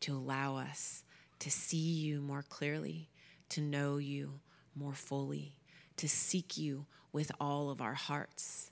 to 0.00 0.14
allow 0.14 0.56
us 0.56 1.02
to 1.38 1.50
see 1.50 1.76
you 1.76 2.20
more 2.20 2.42
clearly, 2.42 3.08
to 3.48 3.60
know 3.62 3.96
you 3.96 4.40
more 4.74 4.92
fully, 4.92 5.54
to 5.98 6.08
seek 6.08 6.56
you 6.56 6.86
with 7.12 7.30
all 7.40 7.70
of 7.70 7.80
our 7.80 7.94
hearts. 7.94 8.70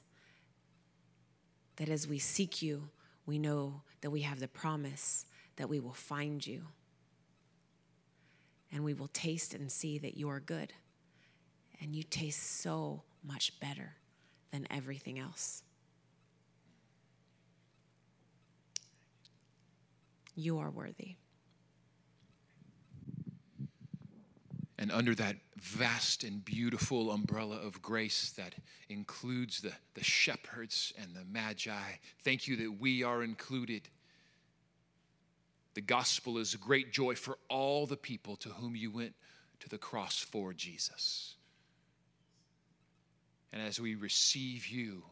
That 1.77 1.89
as 1.89 2.09
we 2.09 2.19
seek 2.19 2.63
you, 2.63 2.89
we 3.27 3.39
know 3.39 3.83
that 4.01 4.11
we 4.11 4.23
have 4.23 4.41
the 4.41 4.49
promise 4.49 5.27
that 5.57 5.69
we 5.69 5.81
will 5.81 5.93
find 5.93 6.47
you. 6.47 6.63
And 8.73 8.85
we 8.85 8.95
will 8.95 9.09
taste 9.09 9.55
and 9.55 9.71
see 9.71 9.99
that 9.99 10.17
you 10.17 10.29
are 10.29 10.41
good. 10.41 10.73
And 11.81 11.95
you 11.95 12.03
taste 12.03 12.43
so 12.61 13.03
much 13.23 13.59
better 13.61 13.97
than 14.51 14.67
everything 14.71 15.19
else. 15.19 15.63
You 20.35 20.59
are 20.59 20.71
worthy. 20.71 21.17
And 24.79 24.93
under 24.93 25.15
that 25.15 25.37
vast 25.57 26.23
and 26.23 26.45
beautiful 26.45 27.11
umbrella 27.11 27.57
of 27.57 27.81
grace 27.81 28.31
that 28.37 28.55
includes 28.91 29.61
the, 29.61 29.73
the 29.95 30.05
shepherds 30.05 30.93
and 31.01 31.15
the 31.15 31.25
magi, 31.25 31.93
thank 32.23 32.47
you 32.47 32.57
that 32.57 32.79
we 32.79 33.03
are 33.03 33.23
included. 33.23 33.89
The 35.75 35.81
gospel 35.81 36.37
is 36.37 36.53
a 36.53 36.59
great 36.59 36.93
joy 36.93 37.15
for 37.15 37.39
all 37.49 37.87
the 37.87 37.97
people 37.97 38.37
to 38.37 38.51
whom 38.51 38.77
you 38.77 38.91
went 38.91 39.15
to 39.61 39.69
the 39.69 39.79
cross 39.79 40.19
for 40.19 40.53
Jesus. 40.53 41.37
And 43.53 43.63
as 43.63 43.81
we 43.81 43.95
receive 43.95 44.67
you, 44.67 45.03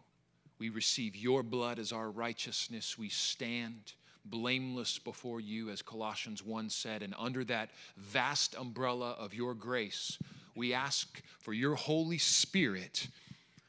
we 0.58 0.68
receive 0.68 1.16
your 1.16 1.42
blood 1.42 1.78
as 1.78 1.92
our 1.92 2.10
righteousness. 2.10 2.98
We 2.98 3.08
stand 3.08 3.94
blameless 4.24 4.98
before 4.98 5.40
you, 5.40 5.70
as 5.70 5.82
Colossians 5.82 6.44
1 6.44 6.70
said. 6.70 7.02
And 7.02 7.14
under 7.18 7.44
that 7.44 7.70
vast 7.96 8.54
umbrella 8.56 9.16
of 9.18 9.34
your 9.34 9.54
grace, 9.54 10.18
we 10.54 10.72
ask 10.72 11.22
for 11.38 11.52
your 11.52 11.74
Holy 11.74 12.18
Spirit 12.18 13.08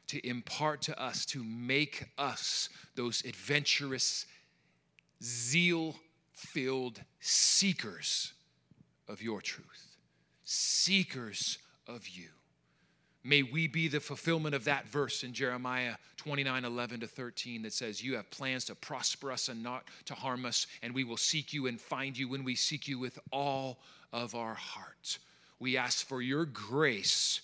to 0.07 0.25
impart 0.27 0.81
to 0.83 1.01
us, 1.01 1.25
to 1.25 1.43
make 1.43 2.05
us 2.17 2.69
those 2.95 3.23
adventurous, 3.25 4.25
zeal 5.23 5.95
filled 6.31 7.01
seekers 7.19 8.33
of 9.07 9.21
your 9.21 9.41
truth, 9.41 9.97
seekers 10.43 11.57
of 11.87 12.07
you. 12.07 12.29
May 13.27 13.41
we 13.41 13.65
be 13.65 13.87
the 13.87 13.99
fulfillment 13.99 14.53
of 14.53 14.65
that 14.65 14.87
verse 14.87 15.23
in 15.23 15.33
Jeremiah 15.33 15.95
29 16.17 16.63
11 16.63 16.99
to 16.99 17.07
13 17.07 17.63
that 17.63 17.73
says, 17.73 18.03
You 18.03 18.17
have 18.17 18.29
plans 18.29 18.65
to 18.65 18.75
prosper 18.75 19.31
us 19.31 19.49
and 19.49 19.63
not 19.63 19.85
to 20.05 20.13
harm 20.13 20.45
us, 20.45 20.67
and 20.83 20.93
we 20.93 21.03
will 21.03 21.17
seek 21.17 21.51
you 21.51 21.65
and 21.65 21.81
find 21.81 22.15
you 22.15 22.29
when 22.29 22.43
we 22.43 22.53
seek 22.53 22.87
you 22.87 22.99
with 22.99 23.17
all 23.31 23.79
of 24.13 24.35
our 24.35 24.53
heart. 24.53 25.17
We 25.57 25.75
ask 25.75 26.05
for 26.05 26.21
your 26.21 26.45
grace 26.45 27.41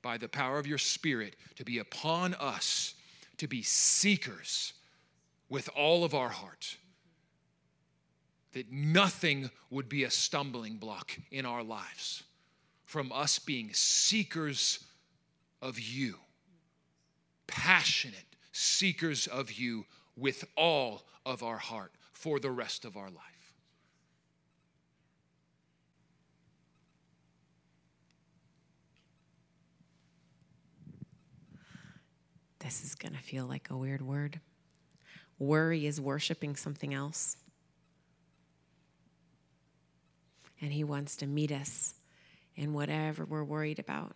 by 0.00 0.16
the 0.16 0.30
power 0.30 0.58
of 0.58 0.66
your 0.66 0.78
Spirit 0.78 1.36
to 1.56 1.64
be 1.64 1.78
upon 1.78 2.32
us, 2.32 2.94
to 3.36 3.46
be 3.46 3.60
seekers 3.60 4.72
with 5.50 5.68
all 5.76 6.04
of 6.04 6.14
our 6.14 6.30
heart. 6.30 6.78
That 8.54 8.72
nothing 8.72 9.50
would 9.68 9.90
be 9.90 10.04
a 10.04 10.10
stumbling 10.10 10.76
block 10.76 11.18
in 11.30 11.44
our 11.44 11.62
lives 11.62 12.22
from 12.86 13.12
us 13.12 13.38
being 13.38 13.70
seekers 13.74 14.78
of 15.62 15.78
you, 15.78 16.16
passionate 17.46 18.36
seekers 18.50 19.26
of 19.28 19.52
you 19.52 19.86
with 20.16 20.44
all 20.56 21.04
of 21.24 21.42
our 21.42 21.58
heart 21.58 21.92
for 22.12 22.38
the 22.38 22.50
rest 22.50 22.84
of 22.84 22.96
our 22.96 23.08
life. 23.08 23.54
This 32.58 32.84
is 32.84 32.94
going 32.94 33.12
to 33.12 33.18
feel 33.18 33.46
like 33.46 33.70
a 33.70 33.76
weird 33.76 34.02
word. 34.02 34.40
Worry 35.38 35.86
is 35.86 36.00
worshiping 36.00 36.54
something 36.54 36.94
else. 36.94 37.36
And 40.60 40.72
He 40.72 40.84
wants 40.84 41.16
to 41.16 41.26
meet 41.26 41.50
us 41.50 41.94
in 42.54 42.72
whatever 42.72 43.24
we're 43.24 43.42
worried 43.42 43.80
about. 43.80 44.14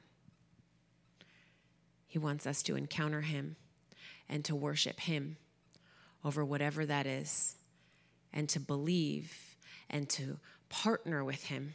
He 2.16 2.18
wants 2.18 2.46
us 2.46 2.62
to 2.62 2.76
encounter 2.76 3.20
Him 3.20 3.56
and 4.26 4.42
to 4.46 4.56
worship 4.56 5.00
Him 5.00 5.36
over 6.24 6.42
whatever 6.42 6.86
that 6.86 7.06
is, 7.06 7.56
and 8.32 8.48
to 8.48 8.58
believe 8.58 9.54
and 9.90 10.08
to 10.08 10.38
partner 10.70 11.22
with 11.22 11.44
Him 11.44 11.74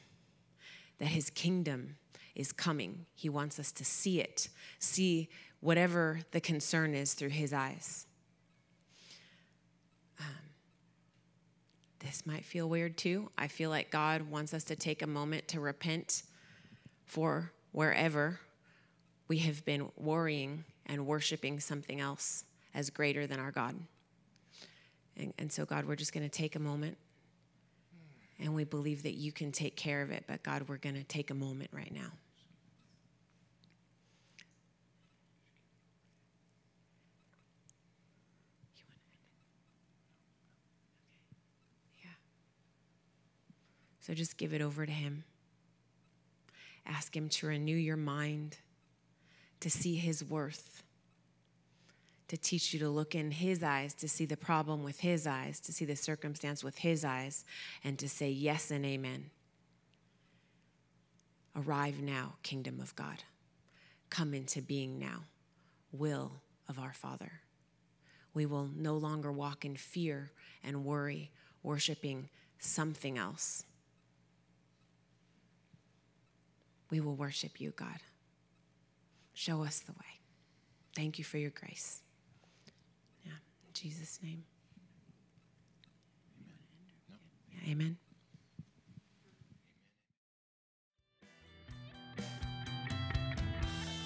that 0.97 1.09
His 1.09 1.29
kingdom 1.29 1.97
is 2.33 2.51
coming. 2.51 3.05
He 3.13 3.29
wants 3.29 3.59
us 3.59 3.71
to 3.73 3.85
see 3.85 4.19
it, 4.19 4.49
see 4.79 5.29
whatever 5.59 6.21
the 6.31 6.41
concern 6.41 6.95
is 6.95 7.13
through 7.13 7.29
His 7.29 7.53
eyes. 7.53 8.07
Um, 10.19 10.49
this 11.99 12.25
might 12.25 12.45
feel 12.45 12.67
weird 12.67 12.97
too. 12.97 13.29
I 13.37 13.47
feel 13.47 13.69
like 13.69 13.91
God 13.91 14.23
wants 14.23 14.55
us 14.55 14.63
to 14.63 14.75
take 14.75 15.03
a 15.03 15.07
moment 15.07 15.49
to 15.49 15.59
repent 15.59 16.23
for 17.05 17.51
wherever 17.71 18.39
we 19.31 19.37
have 19.37 19.63
been 19.63 19.89
worrying 19.95 20.65
and 20.87 21.07
worshiping 21.07 21.57
something 21.61 22.01
else 22.01 22.43
as 22.73 22.89
greater 22.89 23.25
than 23.27 23.39
our 23.39 23.49
God. 23.49 23.73
And, 25.15 25.33
and 25.39 25.49
so, 25.49 25.63
God, 25.63 25.85
we're 25.85 25.95
just 25.95 26.11
going 26.11 26.29
to 26.29 26.37
take 26.37 26.57
a 26.57 26.59
moment 26.59 26.97
and 28.41 28.53
we 28.53 28.65
believe 28.65 29.03
that 29.03 29.13
you 29.13 29.31
can 29.31 29.53
take 29.53 29.77
care 29.77 30.01
of 30.01 30.11
it, 30.11 30.25
but 30.27 30.43
God, 30.43 30.65
we're 30.67 30.75
going 30.75 30.95
to 30.95 31.05
take 31.05 31.31
a 31.31 31.33
moment 31.33 31.69
right 31.71 31.93
now. 31.93 32.11
Yeah. 42.03 42.09
So 44.01 44.13
just 44.13 44.35
give 44.35 44.53
it 44.53 44.61
over 44.61 44.85
to 44.85 44.91
Him. 44.91 45.23
Ask 46.85 47.15
Him 47.15 47.29
to 47.29 47.47
renew 47.47 47.77
your 47.77 47.95
mind, 47.95 48.57
to 49.61 49.69
see 49.69 49.95
His 49.95 50.23
worth, 50.23 50.83
to 52.27 52.37
teach 52.37 52.73
you 52.73 52.79
to 52.79 52.89
look 52.89 53.15
in 53.15 53.31
His 53.31 53.63
eyes, 53.63 53.93
to 53.95 54.09
see 54.09 54.25
the 54.25 54.37
problem 54.37 54.83
with 54.83 54.99
His 54.99 55.25
eyes, 55.25 55.59
to 55.61 55.71
see 55.71 55.85
the 55.85 55.95
circumstance 55.95 56.63
with 56.63 56.77
His 56.79 57.05
eyes, 57.05 57.45
and 57.83 57.97
to 57.99 58.09
say 58.09 58.29
yes 58.29 58.69
and 58.69 58.85
amen. 58.85 59.29
Arrive 61.55 62.01
now, 62.01 62.33
kingdom 62.43 62.79
of 62.79 62.95
God. 62.95 63.23
Come 64.09 64.33
into 64.33 64.61
being 64.61 64.99
now, 64.99 65.23
will 65.91 66.41
of 66.67 66.79
our 66.79 66.93
Father. 66.93 67.31
We 68.33 68.45
will 68.45 68.69
no 68.75 68.95
longer 68.95 69.31
walk 69.31 69.65
in 69.65 69.75
fear 69.75 70.31
and 70.63 70.85
worry, 70.85 71.31
worshiping 71.63 72.29
something 72.59 73.17
else. 73.17 73.65
We 76.89 76.99
will 76.99 77.15
worship 77.15 77.59
you, 77.59 77.71
God. 77.75 77.99
Show 79.33 79.63
us 79.63 79.79
the 79.79 79.93
way. 79.93 80.19
Thank 80.95 81.17
you 81.17 81.23
for 81.23 81.37
your 81.37 81.51
grace. 81.51 82.01
Yeah, 83.25 83.31
in 83.31 83.73
Jesus' 83.73 84.19
name. 84.21 84.43
Amen. 87.69 87.97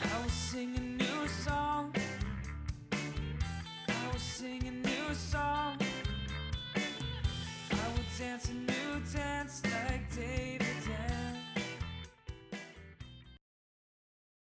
I 0.04 0.22
will 0.22 0.30
sing 0.30 0.76
a 0.76 0.80
new 0.80 1.28
song. 1.28 1.96
I 2.92 4.12
will 4.12 4.20
sing 4.20 4.68
a 4.68 4.72
new 4.72 5.14
song. 5.14 5.78
I 6.76 7.88
will 7.96 8.06
dance 8.20 8.50
a 8.50 8.54
new 8.54 9.02
dance 9.14 9.62
like 9.64 10.16
David. 10.16 10.65